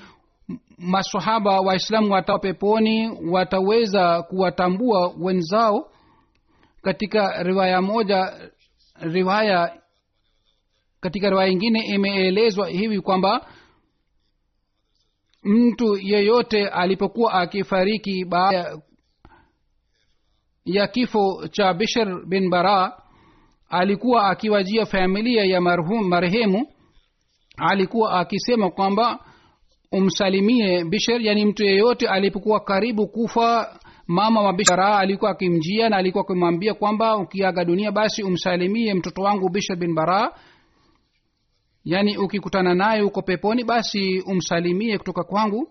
masahaba 0.79 1.61
waislamu 1.61 2.12
watao 2.12 2.38
peponi 2.38 3.11
wataweza 3.31 4.23
kuwatambua 4.23 5.14
wenzao. 5.21 5.90
Katika 6.83 7.43
riwaya 7.43 7.83
moja 7.83 8.33
riwaya 9.01 9.79
katika 11.01 11.31
riwaya 11.31 11.51
ingine 11.51 11.81
imeelezwa 11.87 12.69
hivi 12.69 13.01
kwamba 13.01 13.47
mtu 15.43 15.97
yeyote 15.97 16.69
alipokuwa 16.69 17.33
akifariki 17.33 18.25
baada 18.25 18.79
ya 20.64 20.87
kifo 20.87 21.48
cha 21.48 21.74
bishir 21.74 22.27
bin 22.27 22.50
bara 22.50 22.92
alikuwa 23.68 24.31
akiwajia 24.31 24.87
familia 24.87 25.44
ya 25.44 25.61
marhum, 25.61 26.09
marehemu 26.09 26.66
alikuwa 27.57 28.12
akisema 28.20 28.70
kwamba 28.70 29.18
umsalimie 29.92 30.85
bishir 30.85 31.20
yani 31.22 31.44
mtu 31.44 31.64
yeyote 31.64 32.09
alipokuwa 32.09 32.61
karibu 32.61 33.07
kufa 33.09 33.79
mama 34.07 34.40
wa 34.42 34.53
bishara 34.53 34.98
alikuwa 34.98 35.31
akimjia 35.31 35.88
na 35.88 35.96
alikuwa 35.96 36.24
akimwambia 36.24 36.74
kwamba 36.74 37.16
ukiaga 37.16 37.64
dunia 37.64 37.92
basi 37.92 38.22
umsalimie 38.22 38.94
mtoto 38.94 39.22
wangu 39.22 39.48
bishr 39.48 39.77
bin 39.77 39.94
bara. 39.94 40.33
Yaani 41.85 42.16
ukikutana 42.16 42.74
naye 42.74 43.03
uko 43.03 43.22
peponi 43.22 43.64
basi 43.64 44.20
umsalimie 44.20 44.98
kutoka 44.98 45.24
kwangu 45.24 45.68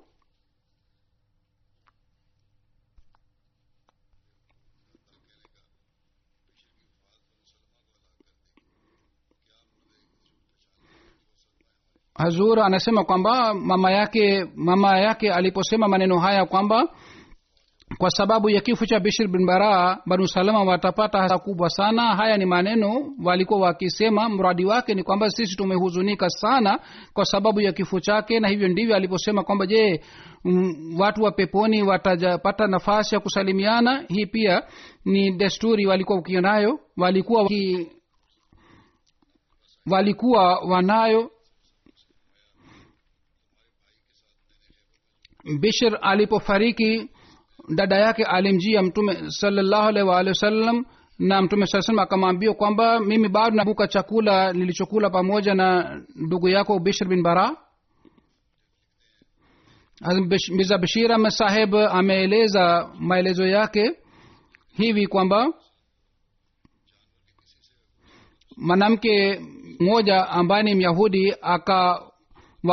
hazur 12.16 12.60
anasema 12.60 13.04
kwamba 13.04 13.54
mama 13.54 13.92
yake 13.92 14.46
mama 14.56 14.98
yake 15.00 15.32
aliposema 15.34 15.88
maneno 15.88 16.20
haya 16.20 16.46
kwamba 16.46 16.88
kwa 17.98 18.10
sababu 18.10 18.50
ya 18.50 18.62
kifo 18.62 18.86
cha 18.86 19.00
bishir 19.00 19.28
bin 19.28 19.46
bara 19.46 19.98
banu 20.06 20.28
salama 20.28 20.64
watapata 20.64 21.18
hasa 21.22 21.38
kubwa 21.38 21.70
sana. 21.70 22.16
Haya 22.16 22.38
ni 22.38 22.46
maneno 22.46 23.14
walikuwa 23.24 23.60
wakisema. 23.60 24.30
Mradi 24.30 24.66
wake 24.66 24.94
ni 24.96 25.04
kwamba 25.04 25.30
sisi 25.30 25.56
tumehuzunika 25.56 26.30
sana 26.30 26.80
kwa 27.14 27.26
sababu 27.26 27.62
ya 27.62 27.72
kifo 27.72 28.00
chake 28.00 28.40
na 28.40 28.48
hivyo 28.48 28.68
ndivyo 28.68 28.96
aliposema 28.96 29.44
kwamba 29.44 29.66
je 29.68 30.02
m, 30.46 30.74
watu 31.00 31.24
wa 31.24 31.32
peponi 31.32 31.84
watapata 31.84 32.68
nafasi 32.68 33.16
ya 33.16 33.22
kusalimiana? 33.22 34.04
Hii 34.10 34.26
pia 34.26 34.64
ni 35.06 35.32
desturi 35.32 35.86
walikuwa 35.86 36.18
wakionayo 36.18 36.80
walikuwa 36.98 37.42
waki, 37.44 37.88
walikuwa 39.92 40.60
wanayo 40.60 41.32
bishir 45.60 45.98
alipofariki 46.02 47.10
dada 47.76 47.96
yake 47.98 48.24
alimjia 48.24 48.82
mtume 48.84 49.32
salallahu 49.32 49.88
alaihi 49.88 50.10
waalihi 50.10 50.30
wasallam 50.30 50.86
na 51.20 51.42
mtume 51.42 51.66
saa 51.68 51.82
salam 51.82 52.00
akamwambia 52.00 52.54
kwamba 52.54 53.00
mimi 53.00 53.30
bado 53.30 53.56
nabuka 53.56 53.88
chakula 53.88 54.54
nilichokula 54.54 55.10
pamoja 55.10 55.54
na 55.56 56.02
ndugu 56.16 56.50
yako 56.50 56.80
bishr 56.80 57.08
bin 57.08 57.24
bara. 57.24 57.58
Mirza 60.52 60.78
bashir 60.78 61.12
ahmed 61.12 61.32
saheb 61.32 61.76
ameeleza 61.76 62.90
maelezo 63.00 63.48
yake 63.48 63.92
hivi 64.74 65.08
kwamba 65.08 65.54
mwanamke 68.58 69.42
mmoja 69.80 70.30
ambaye 70.30 70.64
ni 70.64 70.76
myahudi 70.76 71.34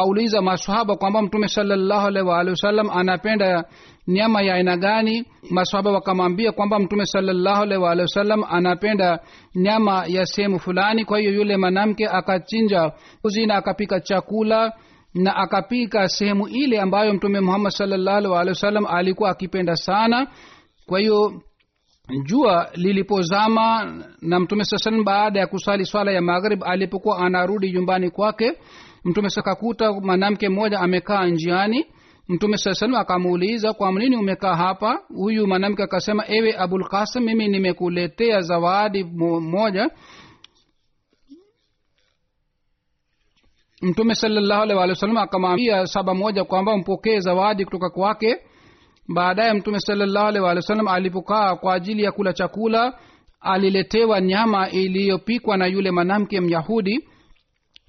akawauliza 0.01 0.43
maswahaba 0.43 0.97
kwamba 0.97 1.23
mtume 1.23 1.49
salallahu 1.49 2.07
alaihi 2.07 2.29
waalihi 2.29 2.51
wasallam 2.51 2.91
anapenda 2.91 3.65
nyama 4.09 4.43
ya 4.43 4.55
aina 4.55 4.77
gani? 4.77 5.25
Maswahaba 5.51 5.93
wakamwambia 5.93 6.53
kwamba 6.53 6.79
mtume 6.79 7.07
salallahu 7.07 7.63
alaihi 7.63 7.83
waalihi 7.85 8.03
wasallam 8.03 8.45
anapenda 8.51 9.21
nyama 9.55 10.05
ya 10.07 10.27
sehemu 10.27 10.59
fulani. 10.59 11.05
Kwa 11.05 11.19
hiyo 11.19 11.33
yule 11.33 11.57
mwanamke 11.57 12.07
akachinja 12.09 12.93
uzi 13.25 13.47
na 13.47 13.55
akapika 13.55 14.01
chakula 14.01 14.73
na 15.15 15.37
akapika 15.37 16.09
sehemu 16.09 16.49
ile 16.49 16.81
ambayo 16.81 17.15
mtume 17.15 17.41
muhammad 17.41 17.73
salallahu 17.73 18.17
alaihi 18.17 18.33
waalihi 18.33 18.51
wasallam 18.55 18.87
alikuwa 18.87 19.31
akipenda 19.31 19.77
sana. 19.77 20.27
Kwa 20.87 21.01
hiyo 21.01 21.43
jua 22.25 22.69
lilipozama 22.75 23.95
na 24.23 24.41
mtume 24.41 24.65
saa 24.65 24.77
salam 24.79 25.05
baada 25.05 25.41
ya 25.41 25.47
kusali 25.47 25.87
swala 25.87 26.13
ya 26.13 26.21
maghrib 26.23 26.65
alipokuwa 26.65 27.19
anarudi 27.19 27.73
nyumbani 27.73 28.11
kwake 28.11 28.53
mtume 29.05 29.31
sakakuta 29.31 29.93
mwanamke 29.93 30.49
mmoja 30.49 30.81
amekaa 30.81 31.27
njiani. 31.27 31.87
Mtume 32.29 32.57
saa 32.57 32.99
akamuuliza 32.99 33.73
kwa 33.73 33.93
nini 33.93 34.17
umekaa 34.17 34.57
hapa? 34.57 35.01
Huyu 35.09 35.47
mwanamke 35.47 35.83
akasema 35.83 36.25
ewe 36.29 36.57
abul 36.59 36.89
kasim 36.89 37.23
mimi 37.25 37.49
nimekuletea 37.49 38.41
zawadi 38.41 39.05
moja. 39.41 39.91
Mtume 43.83 44.15
salallahu 44.15 45.19
akamwambia 45.19 45.87
saba 45.87 46.15
moja 46.15 46.45
kwamba 46.45 46.77
mpokee 46.79 47.21
zawadi 47.21 47.65
kutoka 47.65 47.91
kwake. 47.91 48.37
Baadaye 49.15 49.53
mtume 49.53 49.81
salallahu 49.81 50.89
alipokaa 50.89 51.57
kwa 51.57 51.75
ajili 51.75 52.03
ya 52.03 52.13
kula 52.13 52.33
chakula 52.33 52.99
aliletewa 53.41 54.21
nyama 54.21 54.71
iliyopikwa 54.71 55.57
na 55.57 55.67
yule 55.67 55.91
mwanamke 55.91 56.41
myahudi 56.41 57.09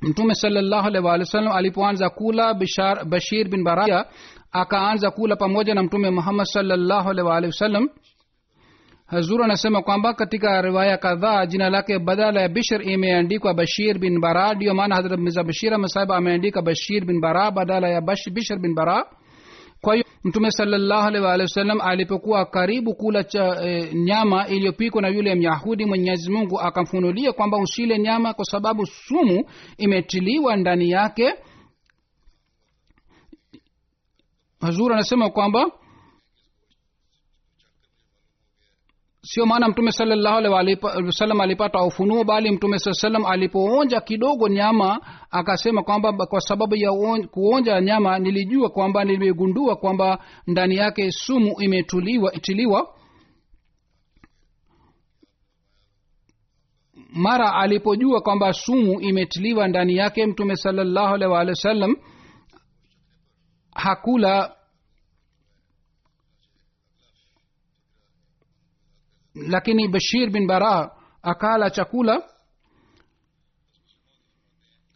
mtume 0.02 0.36
salallahu 0.36 0.88
alaihi 0.88 1.08
wa 1.08 1.26
sallam 1.26 1.52
alipoanza 1.54 2.10
kula 2.10 2.54
bishar, 2.54 3.06
bashir 3.06 3.50
bin 3.50 3.64
baraya 3.64 4.06
akaanza 4.52 5.12
kula 5.12 5.36
pamoja 5.36 5.74
na 5.76 5.84
mtume 5.84 6.10
muhammad 6.10 6.46
salallahu 6.46 7.10
alaihi 7.10 7.28
wa 7.28 7.34
wasallam 7.36 7.90
hazur 9.06 9.44
anasema 9.44 9.82
kwamba 9.82 10.14
katika 10.14 10.62
riwaya 10.62 10.98
kadhaa 10.98 11.46
jina 11.46 11.70
lake 11.70 12.00
badala 12.00 12.42
ya 12.42 12.50
bishir 12.50 12.90
imeandikwa 12.90 13.54
bashir 13.54 14.00
bin 14.00 14.20
bara 14.22 14.54
ndiyo 14.54 14.74
maana 14.74 14.96
hadrat 14.96 15.20
mirza 15.20 15.44
bashir 15.44 15.78
masahib 15.78 16.12
ameandika 16.12 16.62
bashir 16.62 17.06
bin 17.06 17.22
bara 17.22 17.52
badala 17.52 17.90
ya 17.90 18.02
bash, 18.02 18.30
bishir 18.34 18.60
bin 18.60 18.76
bara 18.76 19.06
kwa 19.82 19.94
hiyo 19.94 20.06
mtume 20.24 20.52
salallahu 20.52 21.08
alaihi 21.08 21.26
waalihi 21.26 21.44
wasallam 21.44 21.82
alipokuwa 21.82 22.46
karibu 22.46 22.94
kula 22.96 23.24
cha 23.24 23.58
e, 23.66 23.94
nyama 23.94 24.48
iliyopikwa 24.48 25.02
na 25.02 25.08
yule 25.08 25.36
myahudi 25.36 25.86
mwenyezi 25.86 26.32
mungu 26.32 26.60
akamfunulia 26.60 27.34
kwamba 27.34 27.58
usile 27.58 28.00
nyama 28.00 28.34
kwa 28.34 28.46
sababu 28.46 28.86
sumu 28.86 29.44
imetiliwa 29.78 30.56
ndani 30.56 30.90
yake. 30.90 31.34
Hazur 34.62 34.94
anasema 34.94 35.30
kwamba 35.30 35.72
sio 39.24 39.46
maana 39.46 39.68
mtume 39.68 39.92
alaihi 39.92 41.42
alipata 41.42 41.84
ufunuo 41.84 42.24
bali 42.24 42.52
mtume 42.52 42.80
saa 42.80 42.94
salam 42.94 43.26
alipoonja 43.26 44.02
kidogo 44.02 44.48
nyama 44.50 45.02
akasema 45.32 45.84
kwamba 45.84 46.26
kwa 46.26 46.42
sababu 46.42 46.76
ya 46.76 46.92
on, 46.92 47.28
kuonja 47.28 47.82
nyama 47.82 48.20
nilijua 48.20 48.70
kwamba 48.70 49.04
nimegundua 49.04 49.76
kwamba 49.76 50.20
ndani 50.48 50.76
yake 50.76 51.12
sumu 51.12 51.56
imetiliwa 51.62 52.34
itiliwa. 52.34 52.96
Mara 57.14 57.54
alipojua 57.56 58.22
kwamba 58.22 58.54
sumu 58.54 59.02
imetiliwa 59.02 59.68
ndani 59.68 59.96
yake 59.96 60.26
mtume 60.26 60.56
salallahu 60.56 61.14
alaihi 61.14 61.50
wa 61.50 61.56
sallam 61.56 61.96
hakula 63.76 64.56
lakini 69.50 69.88
bashir 69.88 70.30
bin 70.30 70.48
bara 70.48 70.92
akala 71.24 71.70
chakula. 71.70 72.24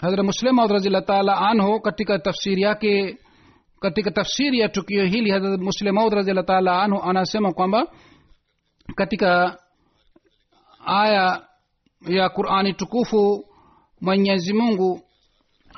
Hadra 0.01 0.23
muslima 0.23 0.67
raziallah 0.67 1.05
taala 1.05 1.37
anhu 1.37 1.79
katika 1.81 2.19
tafsiri 2.19 2.61
yake 2.61 3.17
katika 3.81 4.11
tafsiri 4.11 4.59
ya 4.59 4.69
tukio 4.69 5.05
hili 5.05 5.31
hadrat 5.31 5.59
muslemaud 5.61 6.13
raziallah 6.13 6.45
taala 6.45 6.83
anhu 6.83 7.01
anasema 7.03 7.53
kwamba 7.53 7.87
katika 8.95 9.57
aya 10.85 11.47
ya 12.07 12.29
qurani 12.29 12.73
tukufu 12.73 13.45
mwenyezi 14.01 14.53
mungu 14.53 15.01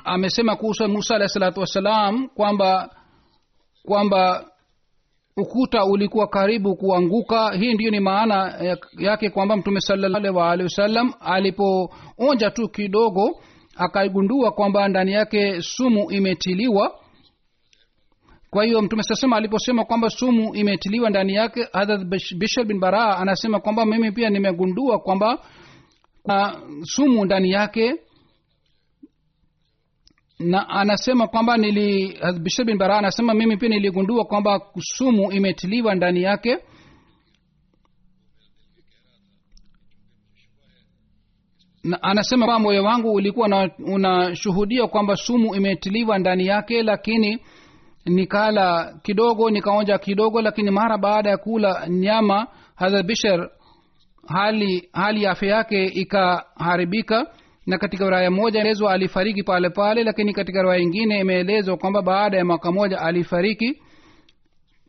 amesema 0.04 0.56
kuhusu 0.56 0.88
musa 0.88 1.14
alahi 1.14 1.28
salatu 1.30 1.60
wassalam 1.60 2.28
kwamba 2.28 2.96
kwamba 3.82 4.50
ukuta 5.38 5.84
ulikuwa 5.84 6.26
karibu 6.26 6.76
kuanguka. 6.76 7.52
Hii 7.52 7.74
ndiyo 7.74 7.90
ni 7.90 8.00
maana 8.00 8.54
yake 8.98 9.30
kwamba 9.30 9.56
mtume 9.56 9.80
salallahu 9.80 10.36
waalihi 10.36 10.64
wasallam 10.64 11.12
alipoonja 11.20 12.50
tu 12.50 12.68
kidogo 12.68 13.40
akaigundua 13.76 14.50
kwamba 14.52 14.88
ndani 14.88 15.12
yake 15.12 15.62
sumu 15.62 16.10
imetiliwa. 16.10 16.94
Kwa 18.50 18.64
hiyo 18.64 18.82
mtume 18.82 19.02
sasema 19.02 19.36
aliposema 19.36 19.84
kwamba 19.84 20.10
sumu 20.10 20.54
imetiliwa 20.54 21.10
ndani 21.10 21.34
yake 21.34 21.66
hadrat 21.72 22.04
bishar 22.38 22.64
bin 22.64 22.80
baraa 22.80 23.16
anasema 23.16 23.60
kwamba 23.60 23.86
mimi 23.86 24.12
pia 24.12 24.30
nimegundua 24.30 24.98
kwamba 24.98 25.38
na 26.26 26.60
sumu 26.82 27.24
ndani 27.24 27.50
yake 27.50 27.94
na 30.38 30.68
anasema 30.68 31.28
kwamba 31.28 31.56
nili 31.56 32.18
bishar 32.40 32.66
bin 32.66 32.78
bara 32.78 32.98
anasema 32.98 33.34
mimi 33.34 33.56
pia 33.56 33.68
niligundua 33.68 34.24
kwamba 34.24 34.60
sumu 34.80 35.32
imetiliwa 35.32 35.94
ndani 35.94 36.22
yake. 36.22 36.58
Na 41.84 42.02
anasema 42.02 42.46
kwamba 42.46 42.62
moyo 42.62 42.84
wangu 42.84 43.12
ulikuwa 43.12 43.70
unashuhudia 43.78 44.86
kwamba 44.86 45.16
sumu 45.16 45.54
imetiliwa 45.54 46.18
ndani 46.18 46.46
yake 46.46 46.82
lakini 46.82 47.38
nikala 48.06 48.94
kidogo 49.02 49.50
nikaonja 49.50 49.98
kidogo 49.98 50.42
lakini 50.42 50.70
mara 50.70 50.98
baada 50.98 51.30
ya 51.30 51.36
kula 51.36 51.88
nyama 51.88 52.46
hadha 52.74 53.02
bishar 53.02 53.50
hali 54.28 54.88
hali 54.92 55.22
ya 55.22 55.30
afya 55.30 55.48
yake 55.56 55.84
ikaharibika 55.86 57.26
na 57.68 57.78
katika 57.78 58.10
raya 58.10 58.30
moja 58.30 58.60
elezwa 58.60 58.92
alifariki 58.92 59.42
pale 59.42 59.70
pale 59.70 60.04
lakini 60.04 60.32
katika 60.32 60.62
raya 60.62 60.80
ingine 60.82 61.20
imeelezwa 61.20 61.76
kwamba 61.76 62.02
baada 62.02 62.36
ya 62.36 62.44
mwaka 62.44 62.72
moja 62.72 63.00
alifariki. 63.00 63.82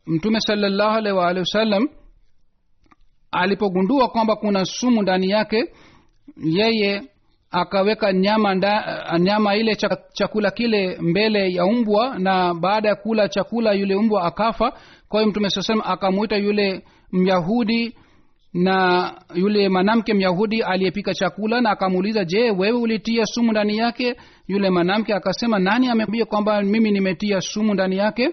Mtume 0.06 0.40
salallahu 0.40 0.98
alaihi 0.98 1.18
waalihi 1.18 1.40
wasallam 1.40 1.88
alipogundua 3.32 4.08
kwamba 4.08 4.36
kuna 4.36 4.66
sumu 4.66 5.02
ndani 5.02 5.30
yake 5.30 5.66
yeye 6.44 7.02
akaweka 7.52 8.14
nyama 8.14 8.56
nda, 8.56 9.04
nyama 9.20 9.56
ile 9.56 9.76
chakula 10.14 10.52
kile 10.52 10.98
mbele 11.02 11.52
ya 11.54 11.66
umbwa 11.66 12.20
na 12.20 12.54
baada 12.54 12.90
ya 12.90 12.96
kula 12.96 13.30
chakula 13.30 13.74
yule 13.74 13.96
umbwa 13.96 14.24
akafa. 14.24 14.74
Kwa 15.10 15.20
hiyo 15.20 15.30
mtume 15.32 15.50
saa 15.50 15.62
salam 15.62 15.82
akamwita 15.86 16.36
yule 16.38 16.84
myahudi 17.12 17.96
na 18.54 19.14
yule 19.36 19.70
mwanamke 19.70 20.14
myahudi 20.14 20.62
aliyepika 20.64 21.14
chakula 21.14 21.62
na 21.62 21.70
akamuuliza 21.70 22.26
je 22.26 22.52
wewe 22.52 22.72
ulitia 22.78 23.26
sumu 23.26 23.52
ndani 23.52 23.78
yake? 23.78 24.16
Yule 24.48 24.70
mwanamke 24.70 25.14
akasema 25.14 25.60
nani 25.60 25.90
ameambia 25.90 26.26
kwamba 26.26 26.62
mimi 26.62 26.92
nimetia 26.92 27.42
sumu 27.42 27.74
ndani 27.74 27.98
yake? 27.98 28.30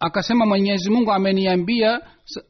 Akasema 0.00 0.46
mwenyezi 0.46 0.90
mungu 0.90 1.12
ameniambia 1.12 2.00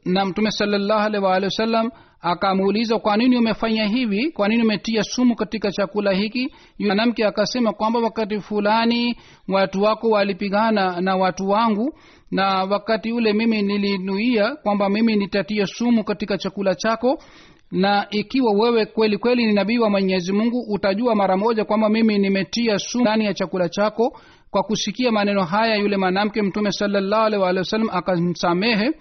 na 0.05 0.25
mtume 0.25 0.51
salallahu 0.51 1.01
alaihi 1.01 1.25
waalihi 1.25 1.45
wasallam 1.45 1.91
akamuuliza 2.23 2.99
kwa 2.99 3.17
nini 3.17 3.37
umefanya 3.37 3.85
hivi? 3.87 4.31
Kwa 4.31 4.47
nini 4.47 4.63
umetia 4.63 5.03
sumu 5.03 5.35
katika 5.35 5.71
chakula 5.71 6.11
hiki? 6.13 6.53
Mwanamke 6.79 7.25
akasema 7.25 7.73
kwamba 7.73 7.99
wakati 7.99 8.39
fulani 8.39 9.17
watu 9.47 9.81
wako 9.81 10.09
walipigana 10.09 11.01
na 11.01 11.15
watu 11.15 11.49
wangu 11.49 11.93
na 12.31 12.63
wakati 12.63 13.11
ule 13.11 13.33
mimi 13.33 13.61
nilinuia 13.61 14.55
kwamba 14.55 14.89
mimi 14.89 15.15
nitatia 15.15 15.65
sumu 15.65 16.03
katika 16.03 16.37
chakula 16.37 16.75
chako 16.75 17.23
na 17.71 18.07
ikiwa 18.09 18.53
wewe 18.53 18.85
kweli 18.85 19.17
kweli 19.17 19.45
ni 19.45 19.53
nabii 19.53 19.77
wa 19.77 19.89
mwenyezi 19.89 20.31
mungu 20.33 20.65
utajua 20.73 21.15
mara 21.15 21.37
moja 21.37 21.65
kwamba 21.65 21.89
mimi 21.89 22.19
nimetia 22.19 22.79
sumu 22.79 23.01
ndani 23.03 23.25
ya 23.25 23.33
chakula 23.33 23.69
chako. 23.69 24.19
Kwa 24.51 24.63
kusikia 24.63 25.11
maneno 25.11 25.43
haya 25.43 25.75
yule 25.75 25.97
mwanamke 25.97 26.41
mtume 26.41 26.71
salallahu 26.71 27.47
akamsamehe 27.91 28.91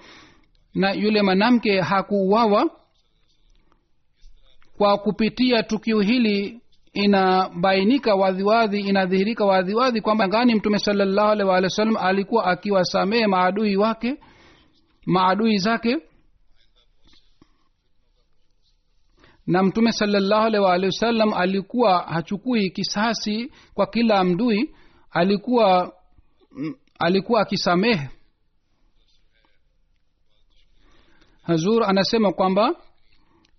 na 0.75 0.93
yule 0.93 1.23
mwanamke 1.23 1.81
hakuuawa 1.81 2.71
kwa 4.83 4.99
kupitia 4.99 5.63
tukio 5.63 6.01
hili 6.01 6.61
inabainika 6.93 8.15
wadhiwadhi 8.15 8.81
inadhihirika 8.81 9.45
wadhiwadhi 9.45 10.01
kwamba 10.01 10.29
ngani 10.29 10.55
mtume 10.55 10.79
salallahu 10.79 11.31
alaihi 11.31 11.49
waalihi 11.51 11.65
wasallam 11.65 11.97
alikuwa 11.97 12.45
akiwasamehe 12.45 13.27
maadui 13.27 13.77
wake 13.77 14.17
maadui 15.07 15.59
zake. 15.59 15.99
Na 19.47 19.63
mtume 19.63 19.93
salallahu 19.93 20.43
alaihi 20.47 20.65
waalihi 20.65 20.87
wasallam 20.87 21.33
alikuwa 21.35 21.99
hachukui 21.99 22.71
kisasi 22.71 23.53
kwa 23.75 23.87
kila 23.87 24.25
mdui 24.25 24.75
alikuwa 25.11 25.93
alikuwa 26.99 27.41
akisamehe. 27.41 28.09
Hazur 31.43 31.85
anasema 31.85 32.33
kwamba 32.33 32.75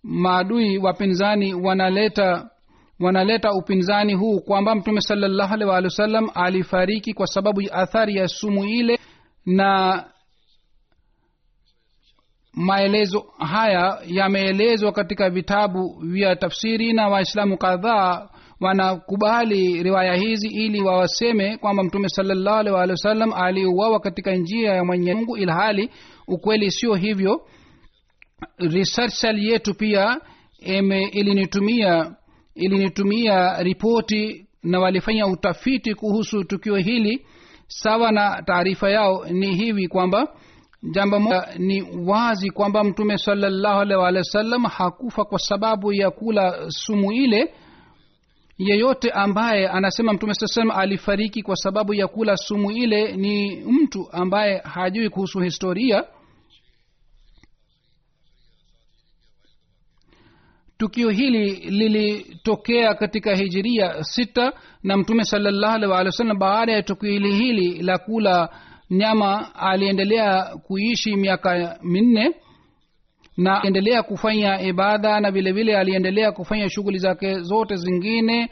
maadui 0.04 0.78
wapinzani 0.78 1.54
wanaleta 1.54 2.50
wanaleta 3.00 3.54
upinzani 3.54 4.14
huu 4.14 4.40
kwamba 4.40 4.76
mtume 4.76 5.02
salallahu 5.02 5.54
alaihi 5.54 5.70
waalihi 5.70 5.86
wasallam 5.94 6.30
alifariki 6.34 7.14
kwa 7.14 7.28
sababu 7.28 7.62
ya 7.62 7.74
athari 7.74 8.16
ya 8.16 8.28
sumu 8.28 8.66
ile 8.66 9.00
na 9.46 10.04
maelezo 12.54 13.26
haya 13.40 14.00
yameelezwa 14.08 14.92
katika 14.92 15.30
vitabu 15.30 16.00
vya 16.02 16.36
tafsiri 16.36 16.94
na 16.94 17.08
waislamu 17.10 17.58
kadhaa 17.58 18.30
wanakubali 18.60 19.84
riwaya 19.84 20.16
hizi 20.16 20.48
ili 20.48 20.82
wawaseme 20.82 21.58
kwamba 21.58 21.84
mtume 21.84 22.10
salallahu 22.10 22.58
alaihi 22.60 22.76
waalihi 22.76 22.92
wasallam 22.92 23.34
aliuawa 23.34 24.00
katika 24.00 24.36
njia 24.36 24.74
ya 24.74 24.84
mwenye 24.86 25.14
mungu 25.14 25.38
ilhali 25.38 25.90
ukweli 26.28 26.72
sio 26.72 26.96
hivyo 26.96 27.42
research 28.58 29.14
cell 29.22 29.40
yetu 29.40 29.74
pia 29.74 30.22
ilinitumia 31.12 32.16
ilinitumia 32.56 33.64
ripoti 33.64 34.46
na 34.64 34.80
walifanya 34.80 35.28
utafiti 35.28 35.96
kuhusu 35.96 36.44
tukio 36.44 36.76
hili. 36.76 37.26
Sawa 37.68 38.12
na 38.12 38.42
taarifa 38.46 38.90
yao 38.90 39.26
ni 39.30 39.56
hivi 39.56 39.88
kwamba 39.88 40.28
jambo 40.92 41.20
moja 41.20 41.48
ni 41.58 41.82
wazi 42.06 42.50
kwamba 42.50 42.84
mtume 42.84 43.18
salallahu 43.18 43.80
alaihi 43.82 44.02
waalihi 44.02 44.20
wasallam 44.20 44.64
hakufa 44.64 45.26
kwa 45.26 45.40
sababu 45.40 45.94
ya 45.94 46.12
kula 46.12 46.66
sumu 46.70 47.12
ile 47.12 47.54
yeyote 48.58 49.10
ambaye 49.12 49.68
anasema 49.68 50.14
mtume 50.14 50.34
saa 50.34 50.76
alifariki 50.76 51.44
kwa 51.44 51.56
sababu 51.56 51.94
ya 51.94 52.08
kula 52.08 52.38
sumu 52.38 52.72
ile. 52.72 53.16
Ni 53.18 53.56
mtu 53.66 54.08
ambaye 54.12 54.58
hajui 54.58 55.10
kuhusu 55.10 55.40
historia 55.40 56.04
tukio 60.84 61.10
hili 61.10 61.52
lilitokea 61.56 62.94
katika 62.94 63.36
hijiria 63.36 64.04
sita 64.04 64.54
na 64.84 64.98
mtume 64.98 65.24
salallahu 65.24 65.74
alaihi 65.74 66.06
wa 66.06 66.12
sallam 66.12 66.40
baada 66.40 66.72
ya 66.72 66.84
tukio 66.84 67.10
hili 67.12 67.34
hili 67.34 67.82
la 67.82 67.98
kula 67.98 68.50
nyama 68.90 69.56
aliendelea 69.56 70.44
kuishi 70.44 71.16
miaka 71.16 71.80
minne 71.84 72.36
na 73.38 73.58
aliendelea 73.58 74.04
kufanya 74.04 74.62
ibada 74.62 75.20
na 75.20 75.32
vile 75.32 75.52
vile 75.52 75.78
aliendelea 75.78 76.32
kufanya 76.32 76.70
shughuli 76.70 76.98
zake 76.98 77.40
zote 77.40 77.76
zingine. 77.76 78.50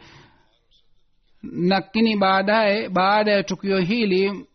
Lakini 1.43 2.15
baadaye 2.17 2.89
baada 2.89 3.31
ya 3.31 3.43
tukio 3.43 3.77
hili 3.79 4.45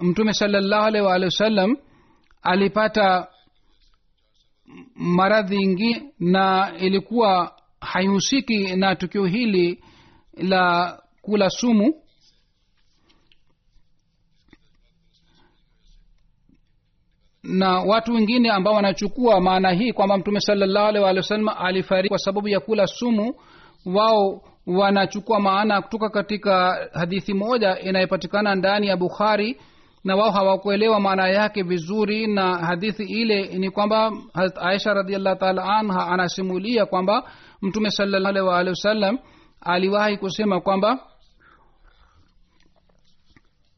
mtume 0.00 0.32
salallahu 0.32 0.82
waalihi 1.06 1.24
wasallam 1.24 1.76
alipata 2.42 3.26
maradhi 4.94 5.56
ingi 5.56 6.02
na 6.18 6.72
ilikuwa 6.78 7.52
haihusiki 7.80 8.76
na 8.76 8.96
tukio 8.96 9.24
hili 9.24 9.84
la 10.36 10.98
kula 11.22 11.50
sumu. 11.50 11.94
Na 17.42 17.80
watu 17.80 18.12
wengine 18.14 18.50
ambao 18.50 18.74
wanachukua 18.74 19.40
maana 19.40 19.70
hii 19.70 19.92
kwamba 19.92 20.18
mtume 20.18 20.40
salallahu 20.40 20.86
alaihi 20.86 21.04
waalihi 21.04 21.22
wasallam 21.22 21.48
alifariki 21.58 22.08
kwa 22.08 22.18
sababu 22.18 22.48
ya 22.48 22.60
kula 22.60 22.86
sumu 22.86 23.34
wao 23.86 24.42
wanachukua 24.66 25.40
maana 25.40 25.82
kutoka 25.82 26.08
katika 26.08 26.88
hadithi 26.94 27.34
moja 27.34 27.78
inayopatikana 27.80 28.54
ndani 28.54 28.86
ya 28.86 28.96
bukhari 28.96 29.60
na 30.04 30.16
wao 30.16 30.30
hawakuelewa 30.30 31.00
maana 31.00 31.28
yake 31.28 31.62
vizuri 31.62 32.26
na 32.26 32.58
hadithi 32.58 33.02
ile 33.04 33.58
ni 33.58 33.70
kwamba 33.70 34.12
aisha 34.60 34.94
radiallah 34.94 35.38
taala 35.38 35.64
anha 35.64 36.06
anasimulia 36.06 36.86
kwamba 36.86 37.30
mtume 37.62 37.90
salallahu 37.90 38.48
wasallam 38.48 39.18
aliwahi 39.60 40.16
kusema 40.16 40.60
kwamba 40.60 40.98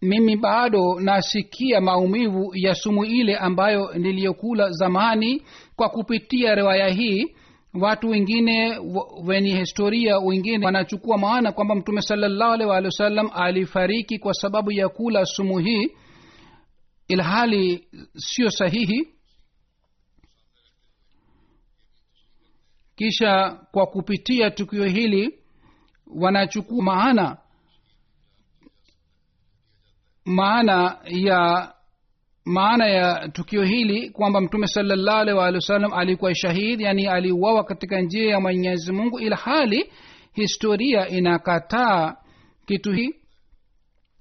mimi 0.03 0.37
bado 0.37 1.01
nasikia 1.01 1.81
maumivu 1.81 2.51
ya 2.55 2.75
sumu 2.75 3.05
ile 3.05 3.37
ambayo 3.37 3.91
niliyokula 3.95 4.71
zamani 4.71 5.43
kwa 5.77 5.89
kupitia 5.89 6.55
riwaya 6.55 6.89
hii. 6.89 7.35
Watu 7.81 8.09
wengine 8.09 8.79
wenye 9.27 9.57
historia 9.59 10.19
wengine 10.19 10.65
wanachukua 10.67 11.19
maana 11.19 11.53
kwamba 11.53 11.75
mtume 11.75 12.03
salallahu 12.03 12.51
waalihi 12.69 12.87
wasallam 12.87 13.31
alifariki 13.35 14.19
kwa 14.19 14.35
sababu 14.35 14.73
ya 14.73 14.89
kula 14.89 15.25
sumu 15.25 15.59
hii 15.59 15.89
ilhali 17.09 17.89
sio 18.17 18.51
sahihi. 18.51 19.09
Kisha 22.97 23.51
kwa 23.73 23.87
kupitia 23.87 24.51
tukio 24.51 24.85
hili 24.85 25.39
wanachukua 26.07 26.85
maana 26.85 27.37
maana 30.25 30.99
ya 31.05 31.73
maana 32.45 32.87
ya 32.87 33.29
tukio 33.29 33.65
hili 33.65 34.11
kwamba 34.11 34.41
mtume 34.41 34.67
salallahu 34.67 35.19
alaihi 35.19 35.39
waalihi 35.39 35.57
wasallam 35.57 35.93
alikuwa 35.93 36.35
shahidi 36.35 36.83
yani 36.85 37.07
aliuawa 37.07 37.65
katika 37.65 38.01
njia 38.01 38.31
ya 38.31 38.41
mwenyezi 38.41 38.93
mungu 38.93 39.21
ila 39.21 39.37
historia 40.33 41.09
inakataa 41.09 42.17
kitu 42.67 42.93
hii. 42.93 43.15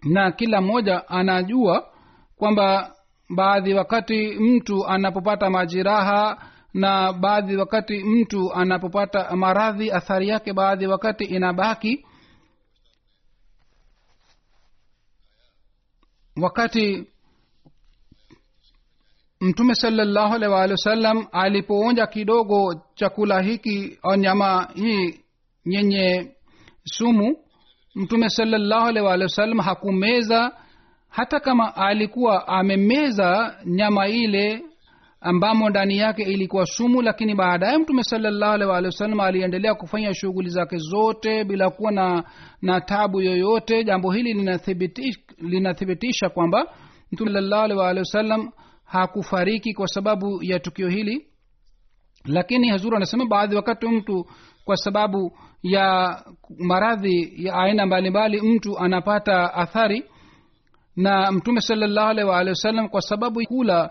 Na 0.04 0.32
kila 0.32 0.62
mmoja 0.62 1.08
anajua 1.08 1.95
kwamba 2.38 2.96
baadhi 3.30 3.74
wakati 3.74 4.28
mtu 4.40 4.88
anapopata 4.88 5.50
majiraha 5.50 6.50
na 6.74 7.14
baadhi 7.14 7.56
wakati 7.56 8.04
mtu 8.04 8.54
anapopata 8.54 9.36
maradhi 9.36 9.92
athari 9.92 10.28
yake 10.28 10.54
baadhi 10.54 10.88
wakati 10.88 11.24
inabaki 11.24 12.06
wakati 16.42 17.06
mtume 19.42 19.76
salallahu 19.76 20.34
alaihi 20.36 20.54
waalihi 20.54 20.72
wasallam 20.72 21.28
alipoonja 21.32 22.08
kidogo 22.08 22.82
chakula 22.96 23.42
hiki 23.42 24.00
au 24.04 24.16
nyama 24.16 24.70
hii 24.76 25.20
yenye 25.66 26.36
sumu 26.84 27.38
mtume 27.96 28.30
salallahu 28.30 28.86
alaihi 28.88 29.08
waalihi 29.08 29.24
wasallam 29.24 29.60
hakumeza 29.60 30.58
hata 31.16 31.40
kama 31.40 31.76
alikuwa 31.76 32.48
amemeza 32.48 33.58
nyama 33.66 34.08
ile 34.08 34.62
ambamo 35.22 35.70
ndani 35.70 35.98
yake 35.98 36.24
ilikuwa 36.24 36.66
sumu 36.66 37.02
lakini 37.02 37.36
baadaye 37.36 37.78
mtume 37.78 38.04
salallahu 38.04 38.54
alaihi 38.74 39.22
aliendelea 39.22 39.76
kufanya 39.76 40.14
shughuli 40.14 40.50
zake 40.50 40.78
zote 40.78 41.44
bila 41.44 41.70
kuwa 41.70 41.92
na 41.92 42.24
na 42.62 42.82
tabu 42.82 43.22
yoyote. 43.22 43.84
Jambo 43.84 44.12
hili 44.12 44.34
linathibitisha, 45.40 46.30
kwamba 46.30 46.68
mtume 47.12 47.32
salallahu 47.34 47.82
alaihi 47.82 48.50
hakufariki 48.84 49.74
kwa 49.74 49.88
sababu 49.88 50.44
ya 50.44 50.60
tukio 50.60 50.90
hili. 50.90 51.28
Lakini 52.26 52.70
hazuru 52.70 52.98
anasema 52.98 53.26
baadhi 53.26 53.56
wakati 53.56 53.88
mtu 53.88 54.26
kwa 54.66 54.78
sababu 54.78 55.38
ya 55.64 56.20
maradhi 56.60 57.34
ya 57.46 57.54
aina 57.54 57.86
mbalimbali 57.86 58.42
mtu 58.42 58.80
anapata 58.80 59.54
athari 59.54 60.04
na 60.96 61.32
mtume 61.32 61.62
salallahu 61.62 62.08
alaihi 62.10 62.30
waalihi 62.30 62.50
wasallam 62.50 62.90
kwa 62.90 63.02
sababu 63.02 63.42
kula 63.48 63.90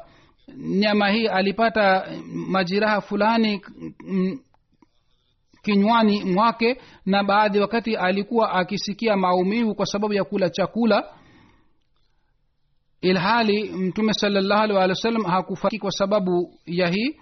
nyama 0.57 1.09
hii 1.11 1.27
alipata 1.27 2.07
majiraha 2.35 3.01
fulani 3.01 3.63
mm, 4.07 4.39
kinywani 5.63 6.25
mwake 6.25 6.81
na 7.07 7.25
baadhi 7.25 7.61
wakati 7.61 7.97
alikuwa 7.97 8.53
akisikia 8.53 9.17
maumivu 9.17 9.75
kwa 9.75 9.87
sababu 9.87 10.15
ya 10.15 10.25
kula 10.25 10.51
chakula. 10.51 11.15
Ilhali 13.01 13.63
mtume 13.73 14.13
salallahu 14.13 14.61
alaihi 14.63 14.77
waalihi 14.79 14.99
wasallam 14.99 15.23
hakufaki 15.25 15.79
kwa 15.79 15.91
sababu 15.91 16.59
ya 16.67 16.89
hii. 16.89 17.17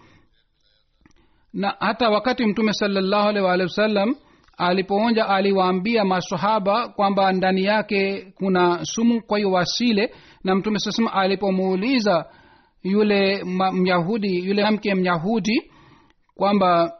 Na 1.52 1.76
hata 1.80 2.10
wakati 2.10 2.46
mtume 2.46 2.72
salallahu 2.72 3.28
alaihi 3.28 3.46
waalihi 3.46 3.68
wasallam 3.68 4.14
alipoonja 4.62 5.28
aliwaambia 5.28 6.04
masahaba 6.04 6.88
kwamba 6.88 7.32
ndani 7.32 7.64
yake 7.64 8.32
kuna 8.34 8.84
sumu 8.84 9.22
kwa 9.22 9.38
hiyo 9.38 9.50
wasile. 9.50 10.14
Na 10.44 10.54
mtume 10.54 10.78
sasema 10.78 11.12
alipomuuliza 11.12 12.24
yule 12.82 13.44
myahudi 13.72 14.46
yule 14.46 14.70
mke 14.70 14.94
myahudi 14.94 15.70
kwamba 16.34 16.92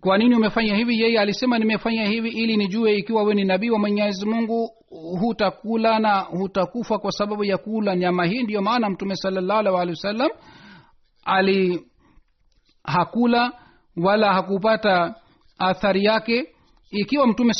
kwa 0.00 0.18
nini 0.18 0.34
umefanya 0.34 0.76
hivi? 0.76 1.00
Yeye 1.00 1.20
alisema 1.20 1.58
nimefanya 1.58 2.04
hivi 2.06 2.28
ili 2.28 2.56
nijue 2.56 2.94
ikiwa 2.96 3.22
we 3.22 3.34
ni 3.34 3.44
nabii 3.44 3.70
wa 3.70 3.78
mwenyezi 3.78 4.26
mungu 4.26 4.70
hutakula 5.20 5.98
na 5.98 6.20
hutakufa 6.20 6.98
kwa 6.98 7.12
sababu 7.12 7.44
ya 7.44 7.58
kula 7.58 7.96
nyama 7.96 8.24
hii. 8.26 8.42
Ndiyo 8.42 8.62
maana 8.62 8.90
mtume 8.90 9.16
salallahu 9.16 9.74
waalihi 9.74 9.90
wasallam 9.96 10.30
ali 11.24 11.86
hakula 12.84 13.52
wala 13.96 14.32
hakupata 14.34 15.14
athari 15.58 16.04
yake 16.04 16.48
ikiwa 16.90 17.26
mtume 17.26 17.52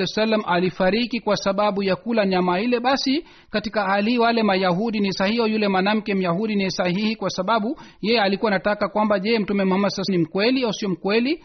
wasallam 0.00 0.42
alifariki 0.46 1.20
kwa 1.20 1.36
sababu 1.36 1.82
ya 1.82 1.96
kula 1.96 2.26
nyama 2.26 2.60
ile 2.60 2.80
basi 2.80 3.24
katika 3.50 3.84
hali 3.84 4.18
wale 4.18 4.42
mayahudi 4.42 5.00
ni 5.00 5.12
sahihi 5.12 5.38
yule 5.52 5.68
mwanamke 5.68 6.14
myahudi 6.14 6.54
ni 6.56 6.70
sahihi 6.70 7.16
kwa 7.16 7.30
sababu 7.30 7.78
yeye 8.02 8.20
alikuwa 8.20 8.50
anataka 8.52 8.88
kwamba 8.88 9.18
je 9.18 9.38
mtume 9.38 9.64
muhammad 9.64 9.90
sasa 9.90 10.12
ni 10.12 10.18
mkweli 10.18 10.64
au 10.64 10.72
sio 10.72 10.88
mkweli? 10.88 11.44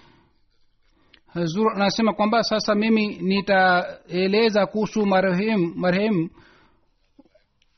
Hazur 1.34 1.72
anasema 1.76 2.14
kwamba 2.14 2.44
sasa 2.44 2.76
mimi 2.76 3.08
nitaeleza 3.08 4.66
kuhusu 4.66 5.06
marehemu 5.06 5.74
marehemu 5.76 6.30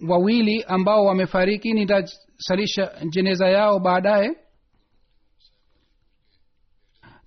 wawili 0.10 0.64
ambao 0.68 1.06
wamefariki 1.06 1.74
nitasalisha 1.74 2.92
jeneza 3.10 3.48
yao 3.50 3.80
baadaye 3.80 4.32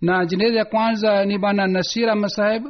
na 0.00 0.26
jeneza 0.26 0.58
ya 0.58 0.64
kwanza 0.64 1.24
ni 1.24 1.38
bwana 1.38 1.66
nasira 1.66 2.14
masahib. 2.14 2.64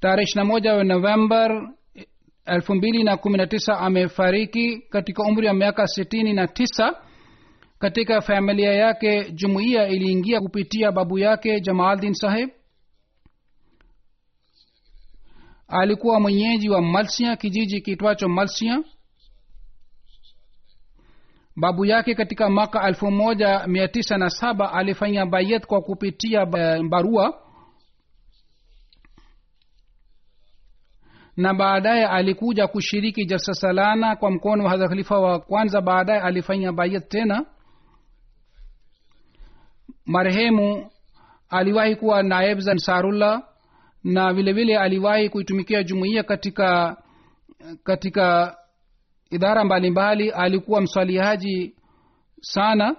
Tarehe 0.00 0.22
ishirina 0.22 0.44
moja 0.44 0.84
novembar 0.84 1.72
elfu 2.46 2.74
mbili 2.74 3.04
na 3.04 3.16
kumi 3.16 3.38
na 3.38 3.46
tisa 3.46 3.78
amefariki 3.78 4.78
katika 4.78 5.22
umri 5.22 5.46
wa 5.46 5.54
miaka 5.54 5.86
sitini 5.86 6.32
na 6.32 6.46
tisa. 6.48 7.02
Katika 7.78 8.20
familia 8.20 8.72
yake 8.72 9.30
jumuiya 9.30 9.88
iliingia 9.88 10.40
kupitia 10.40 10.92
babu 10.92 11.18
yake 11.18 11.60
jamaldin 11.60 12.14
sahib. 12.14 12.50
Alikuwa 15.68 16.20
mwenyeji 16.20 16.68
wa 16.68 16.80
malsia 16.82 17.36
kijiji 17.36 17.80
kitwacho 17.80 18.28
malsia 18.28 18.82
babu 21.56 21.84
yake 21.84 22.14
katika 22.14 22.50
mwaka 22.50 22.88
elfu 22.88 23.10
moja 23.10 23.66
mia 23.66 23.88
tisa 23.88 24.18
na 24.18 24.30
saba 24.30 24.72
alifanya 24.72 25.26
bayet 25.26 25.66
kwa 25.66 25.80
kupitia 25.82 26.46
barua. 26.90 27.38
Na 31.36 31.54
baadaye 31.54 32.06
alikuja 32.06 32.66
kushiriki 32.66 33.24
jalsa 33.26 33.54
salana 33.54 34.16
kwa 34.16 34.30
mkono 34.30 34.64
wa 34.64 34.70
hadha 34.70 34.88
khalifa 34.88 35.18
wa 35.18 35.40
kwanza. 35.40 35.80
Baadaye 35.80 36.20
alifanya 36.20 36.72
bayet 36.72 37.08
tena. 37.08 37.46
Marehemu 40.06 40.90
aliwahi 41.48 41.96
kuwa 41.96 42.22
naeb 42.22 42.58
za 42.58 42.78
sarullah 42.78 43.42
na 44.04 44.32
vilevile 44.32 44.52
vile 44.64 44.78
aliwahi 44.78 45.28
kuitumikia 45.28 45.82
jumuiya 45.82 46.22
katika 46.22 46.96
katika 47.84 48.56
idara 49.32 49.64
mbalimbali 49.64 50.30
alikuwa 50.30 50.80
mswaliaji 50.80 51.74
sana 52.40 52.96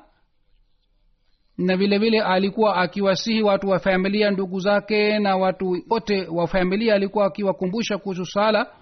na 1.57 1.77
vile 1.77 1.97
vile 1.97 2.21
alikuwa 2.21 2.75
akiwasihi 2.77 3.41
watu 3.43 3.69
wa 3.69 3.79
familia 3.79 4.31
ndugu 4.31 4.59
zake 4.59 5.19
na 5.19 5.37
watu 5.37 5.77
wote 5.89 6.27
wa 6.27 6.47
familia 6.47 6.95
alikuwa 6.95 7.25
akiwakumbusha 7.25 7.97
kuhusu 7.97 8.25
sala. 8.25 8.73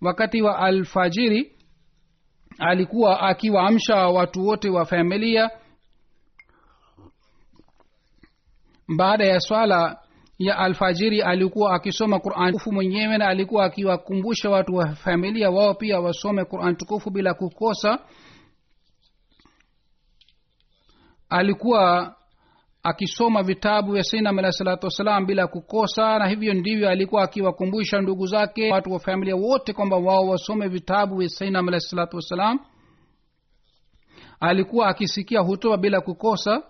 Wakati 0.00 0.42
wa 0.42 0.58
alfajiri 0.58 1.56
alikuwa 2.58 3.20
akiwaamsha 3.20 3.96
watu 3.96 4.46
wote 4.46 4.68
wa 4.70 4.84
familia. 4.84 5.50
Baada 8.96 9.24
ya 9.26 9.40
swala 9.40 9.98
ya 10.40 10.58
alfajiri 10.58 11.22
alikuwa 11.22 11.74
akisoma 11.74 12.20
quran 12.20 12.52
tukufu 12.52 12.72
mwenyewe 12.72 13.18
na 13.18 13.28
alikuwa 13.28 13.64
akiwakumbusha 13.64 14.50
watu 14.50 14.74
wa 14.74 14.94
familia 14.94 15.50
wao 15.50 15.74
pia 15.74 16.00
wasome 16.00 16.44
quran 16.44 16.76
tukufu 16.76 17.10
bila 17.10 17.34
kukosa. 17.34 17.98
Alikuwa 21.28 22.14
akisoma 22.82 23.42
vitabu 23.42 23.92
vya 23.92 24.02
sainam 24.02 24.38
alahi 24.38 24.52
salatu 24.52 24.86
wassalam 24.86 25.26
bila 25.26 25.46
kukosa 25.46 26.18
na 26.18 26.28
hivyo 26.28 26.54
ndivyo 26.54 26.88
alikuwa 26.90 27.22
akiwakumbusha 27.22 28.00
ndugu 28.00 28.26
zake 28.26 28.72
watu 28.72 28.92
wa 28.92 28.98
familia 29.00 29.36
wote 29.36 29.72
kwamba 29.72 29.96
wao 29.96 30.26
wasome 30.28 30.68
vitabu 30.68 31.16
vya 31.16 31.28
sainam 31.28 31.68
alahi 31.68 31.80
salatu 31.80 32.16
wassalam. 32.16 32.58
Alikuwa 34.40 34.88
akisikia 34.88 35.40
hutuba 35.40 35.76
bila 35.76 36.00
kukosa 36.00 36.62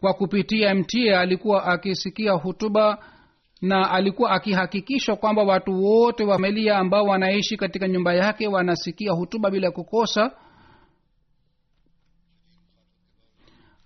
kwa 0.00 0.14
kupitia 0.14 0.74
mta 0.74 1.20
alikuwa 1.20 1.64
akisikia 1.64 2.32
hutuba 2.32 3.04
na 3.62 3.90
alikuwa 3.90 4.30
akihakikisha 4.30 5.16
kwamba 5.16 5.42
watu 5.42 5.84
wote 5.84 6.24
wa 6.24 6.34
familia 6.34 6.78
ambao 6.78 7.04
wanaishi 7.04 7.56
katika 7.56 7.88
nyumba 7.88 8.14
yake 8.14 8.48
wanasikia 8.48 9.12
hutuba 9.12 9.50
bila 9.50 9.70
kukosa. 9.70 10.30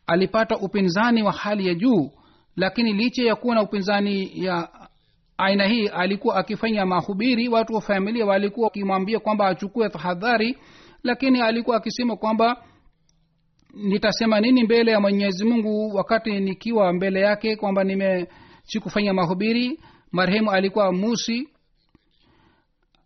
Alipata 0.06 0.56
upinzani 0.58 1.22
wa 1.22 1.32
hali 1.32 1.66
ya 1.68 1.74
juu 1.74 2.10
lakini 2.56 2.92
licha 2.92 3.22
ya 3.22 3.36
kuwa 3.36 3.54
na 3.54 3.62
upinzani 3.62 4.44
ya 4.44 4.68
aina 5.38 5.66
hii 5.66 5.86
alikuwa 5.88 6.36
akifanya 6.36 6.86
mahubiri. 6.86 7.48
Watu 7.48 7.74
wa 7.74 7.80
familia 7.80 8.26
walikuwa 8.26 8.64
wakimwambia 8.64 9.20
kwamba 9.20 9.46
achukue 9.48 9.88
tahadhari 9.88 10.58
lakini 11.02 11.40
alikuwa 11.40 11.76
akisema 11.76 12.16
kwamba 12.16 12.64
nitasema 13.76 14.40
nini 14.40 14.64
mbele 14.64 14.90
ya 14.92 15.00
mwenyezi 15.00 15.44
mungu 15.44 15.94
wakati 15.96 16.40
nikiwa 16.40 16.92
mbele 16.92 17.20
yake 17.20 17.56
kwamba 17.56 17.84
nime 17.84 18.26
sikufanya 18.62 19.14
mahubiri? 19.14 19.80
Marehemu 20.12 20.50
alikuwa 20.50 20.92
musi. 20.92 21.48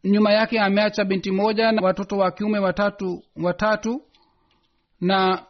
Nyuma 0.05 0.33
yake 0.33 0.61
ameacha 0.61 1.05
binti 1.05 1.31
moja 1.31 1.73
na 1.73 1.83
watoto 1.83 2.17
wa 2.17 2.31
kiume 2.31 2.59
watatu 2.59 3.23
watatu. 3.37 4.03
Na 5.01 5.47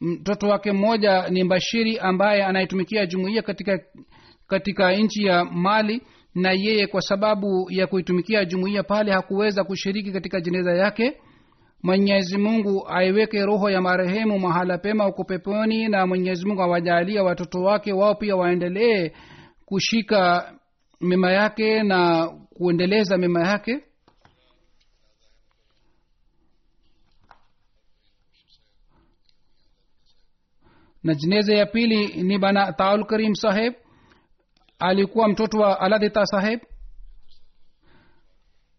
mtoto 0.00 0.48
wake 0.48 0.72
mmoja 0.72 1.28
ni 1.28 1.44
bashiri 1.44 1.98
ambaye 1.98 2.44
anayetumikia 2.44 3.06
jumuiya 3.06 3.42
katika 3.42 3.78
katika 4.46 4.92
nchi 4.96 5.24
ya 5.24 5.44
mali. 5.44 6.02
Na 6.34 6.52
yeye 6.52 6.86
kwa 6.86 7.00
sababu 7.00 7.66
ya 7.70 7.86
kuitumikia 7.86 8.44
jumuiya 8.44 8.82
pale 8.82 9.12
hakuweza 9.12 9.64
kushiriki 9.64 10.12
katika 10.12 10.40
jeneza 10.40 10.72
yake 10.72 11.16
mwenyezi 11.82 12.38
mungu 12.38 12.88
aiweke 12.88 13.44
roho 13.44 13.70
ya 13.70 13.80
marehemu 13.80 14.38
mahala 14.38 14.78
pema 14.78 15.04
huko 15.04 15.24
peponi 15.24 15.88
na 15.88 16.06
mwenyezi 16.06 16.46
mungu 16.46 16.62
awajalia 16.62 17.22
watoto 17.22 17.62
wake 17.62 17.92
wao 17.92 18.14
pia 18.14 18.36
waendelee 18.36 19.10
kushika 19.64 20.52
mema 21.00 21.32
yake 21.32 21.82
na 21.82 22.28
kuendeleza 22.54 23.18
mema 23.18 23.48
yake. 23.48 23.80
Na 31.04 31.14
jeneza 31.14 31.54
ya 31.54 31.66
pili 31.66 32.22
ni 32.22 32.38
bana 32.38 32.72
taul 32.72 33.06
karim 33.06 33.34
saheb. 33.34 33.74
Alikuwa 34.78 35.28
mtoto 35.28 35.58
wa 35.58 35.80
aladhita 35.80 36.26
saheb 36.26 36.60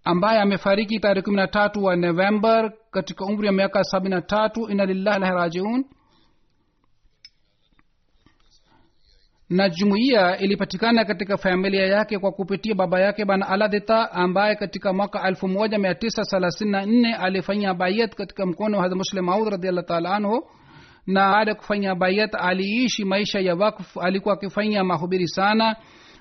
ambaye 0.03 0.41
amefariki 0.41 0.99
tarehe 0.99 1.21
kumi 1.21 1.35
na 1.37 1.47
tatu 1.47 1.83
wa 1.83 1.95
november 1.95 2.71
katika 2.91 3.25
umri 3.25 3.47
wa 3.47 3.53
miaka 3.53 3.83
sabini 3.83 4.15
na 4.15 4.21
tatu. 4.21 4.69
Ina 4.69 4.85
lillahi 4.85 5.19
lahi 5.19 5.33
rajiun. 5.33 5.85
Na 9.49 9.69
jumuiya 9.69 10.37
ilipatikana 10.37 11.05
katika 11.05 11.37
familia 11.37 11.85
yake 11.87 12.19
kwa 12.19 12.31
kupitia 12.31 12.75
baba 12.75 12.99
yake 12.99 13.25
bana 13.25 13.47
aladhita 13.47 14.11
ambaye 14.11 14.55
katika 14.55 14.93
mwaka 14.93 15.27
elfu 15.27 15.47
moja 15.47 15.79
mia 15.79 15.95
tisa 15.95 16.23
thelathini 16.23 16.71
na 16.71 16.85
nne 16.85 17.15
alifanya 17.15 17.73
bayat 17.73 18.15
katika 18.15 18.45
mkono 18.45 18.77
wa 18.77 18.89
muslim 18.95 19.25
maud 19.25 19.47
radiallah 19.47 19.85
taala 19.85 20.15
anhu. 20.15 20.47
Na 21.07 21.31
baada 21.31 21.51
ya 21.51 21.55
kufanya 21.55 21.95
bayat 21.95 22.35
aliishi 22.35 23.05
maisha 23.05 23.39
ya 23.39 23.55
wakfu 23.55 24.01
alikuwa 24.01 24.33
akifanya 24.33 24.83
mahubiri 24.83 25.27
sana 25.27 25.75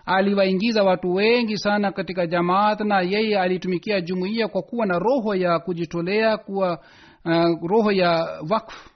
aliwaingiza 0.07 0.82
watu 0.82 1.14
wengi 1.14 1.59
sana 1.59 1.92
katika 1.92 2.26
jamaat 2.26 2.80
na 2.80 3.00
yeye 3.00 3.40
alitumikia 3.40 4.00
jumuiya 4.00 4.48
kwa 4.48 4.62
kuwa 4.62 4.86
na 4.86 4.98
roho 4.98 5.34
ya 5.34 5.59
kujitolea 5.59 6.36
kuwa 6.36 6.78
uh, 7.24 7.68
roho 7.70 7.92
ya 7.92 8.11
wakfu. 8.50 8.90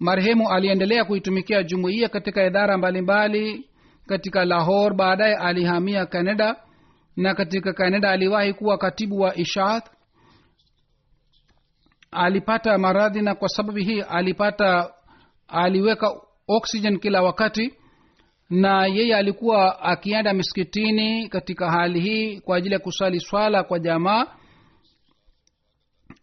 Marehemu 0.00 0.50
aliendelea 0.50 1.04
kuitumikia 1.04 1.62
jumuiya 1.62 2.08
katika 2.08 2.46
idara 2.46 2.78
mbalimbali 2.78 3.40
mbali, 3.52 3.68
katika 4.06 4.44
lahor 4.44 4.94
baadaye 4.94 5.34
alihamia 5.36 6.06
canada 6.06 6.56
na 7.16 7.34
katika 7.34 7.72
canada 7.72 8.10
aliwahi 8.10 8.52
kuwa 8.54 8.78
katibu 8.78 9.20
wa 9.20 9.36
ishaat 9.36 9.90
alipata 12.10 12.78
maradhi 12.78 13.22
na 13.22 13.34
kwa 13.34 13.48
sababu 13.48 13.78
hii 13.78 14.00
alipata 14.00 14.90
aliweka 15.48 16.12
oxygen 16.48 16.98
kila 16.98 17.22
wakati 17.22 17.74
na 18.50 18.86
yeye 18.86 19.16
alikuwa 19.16 19.82
akienda 19.82 20.32
miskitini 20.34 21.28
katika 21.28 21.70
hali 21.70 22.00
hii 22.00 22.40
kwa 22.40 22.56
ajili 22.56 22.74
ya 22.74 22.78
kusali 22.80 23.20
swala 23.20 23.62
kwa 23.62 23.78
jamaa. 23.78 24.26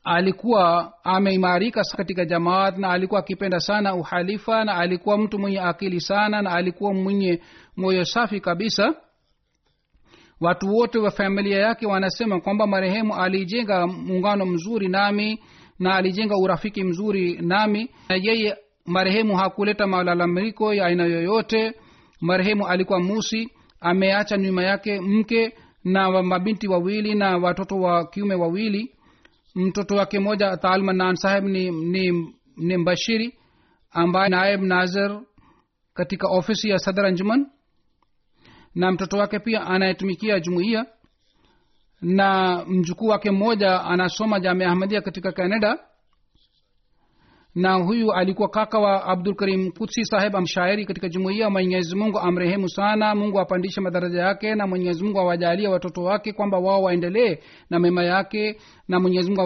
Alikuwa 0.04 0.94
ameimarika 1.04 1.82
katika 1.98 2.26
jamaat 2.26 2.78
na 2.78 2.90
alikuwa 2.90 3.20
akipenda 3.20 3.60
sana 3.60 3.96
uhalifa 3.96 4.64
na 4.66 4.76
alikuwa 4.76 5.18
mtu 5.18 5.40
mwenye 5.40 5.60
akili 5.60 6.02
sana 6.02 6.42
na 6.42 6.52
alikuwa 6.52 6.94
mwenye 6.94 7.42
moyo 7.78 8.06
safi 8.06 8.40
kabisa. 8.40 8.94
Watu 10.42 10.68
wote 10.76 11.00
wa 11.00 11.12
familia 11.12 11.60
yake 11.60 11.86
wanasema 11.88 12.42
kwamba 12.42 12.68
marehemu 12.68 13.16
alijenga 13.16 13.88
muungano 13.88 14.46
mzuri 14.46 14.88
nami 14.88 15.40
na 15.80 15.96
alijenga 15.96 16.38
urafiki 16.38 16.84
mzuri 16.84 17.38
nami. 17.42 17.90
Na 18.10 18.16
yeye 18.16 18.58
marehemu 18.86 19.36
hakuleta 19.38 19.88
malalamiko 19.88 20.74
ya 20.74 20.86
aina 20.86 21.06
yoyote. 21.06 21.74
Marehemu 22.22 22.68
alikuwa 22.68 23.00
musi 23.00 23.50
ameacha 23.80 24.38
nyuma 24.38 24.64
yake 24.64 25.00
mke 25.02 25.54
na 25.84 26.24
mabinti 26.24 26.68
wawili 26.68 27.16
na 27.16 27.38
watoto 27.38 27.76
wa 27.76 28.08
kiume 28.08 28.36
wawili. 28.36 28.92
Mtoto 29.56 29.96
wake 29.96 30.20
moja 30.20 30.58
taalmanan 30.58 31.16
saheb 31.16 31.44
ni, 31.44 31.72
ni, 31.72 32.34
ni 32.58 32.78
mbashiri 32.78 33.34
ambaye 33.92 34.30
naib 34.30 34.62
nazir 34.62 35.22
katika 35.94 36.28
ofisi 36.28 36.70
ya 36.70 36.78
anjuman. 37.06 37.48
Na 38.76 38.92
mtoto 38.92 39.18
wake 39.18 39.40
pia 39.40 39.62
anayetumikia 39.68 40.40
jumuiya 40.40 40.86
na 42.02 42.62
mjukuu 42.68 43.08
wake 43.08 43.32
mmoja 43.32 43.82
anasoma 43.82 44.40
jamia 44.40 44.68
ahmadia 44.70 45.02
katika 45.02 45.32
canada. 45.32 45.80
Na 47.56 47.74
huyu 47.74 48.12
alikuwa 48.14 48.50
kaka 48.50 48.80
wa 48.80 49.04
abdul 49.06 49.36
karim 49.36 49.72
kutsi 49.72 50.06
saheb 50.06 50.36
amshairi 50.36 50.86
katika 50.86 51.10
jumuiya 51.10 51.50
mwenyezi 51.50 51.96
mungu 51.96 52.20
amrehemu 52.20 52.70
sana. 52.70 53.16
Mungu 53.16 53.40
apandishe 53.40 53.82
madaraja 53.82 54.22
yake 54.22 54.56
na 54.56 54.68
mwenyezi 54.68 55.04
mungu 55.04 55.20
awajalie 55.20 55.68
watoto 55.68 56.04
wake 56.04 56.34
kwamba 56.34 56.58
wao 56.60 56.84
waendelee 56.84 57.38
na 57.70 57.80
mema 57.80 58.04
yake 58.04 58.58
na 58.88 59.00
mwenyezi 59.00 59.30
mungu 59.30 59.46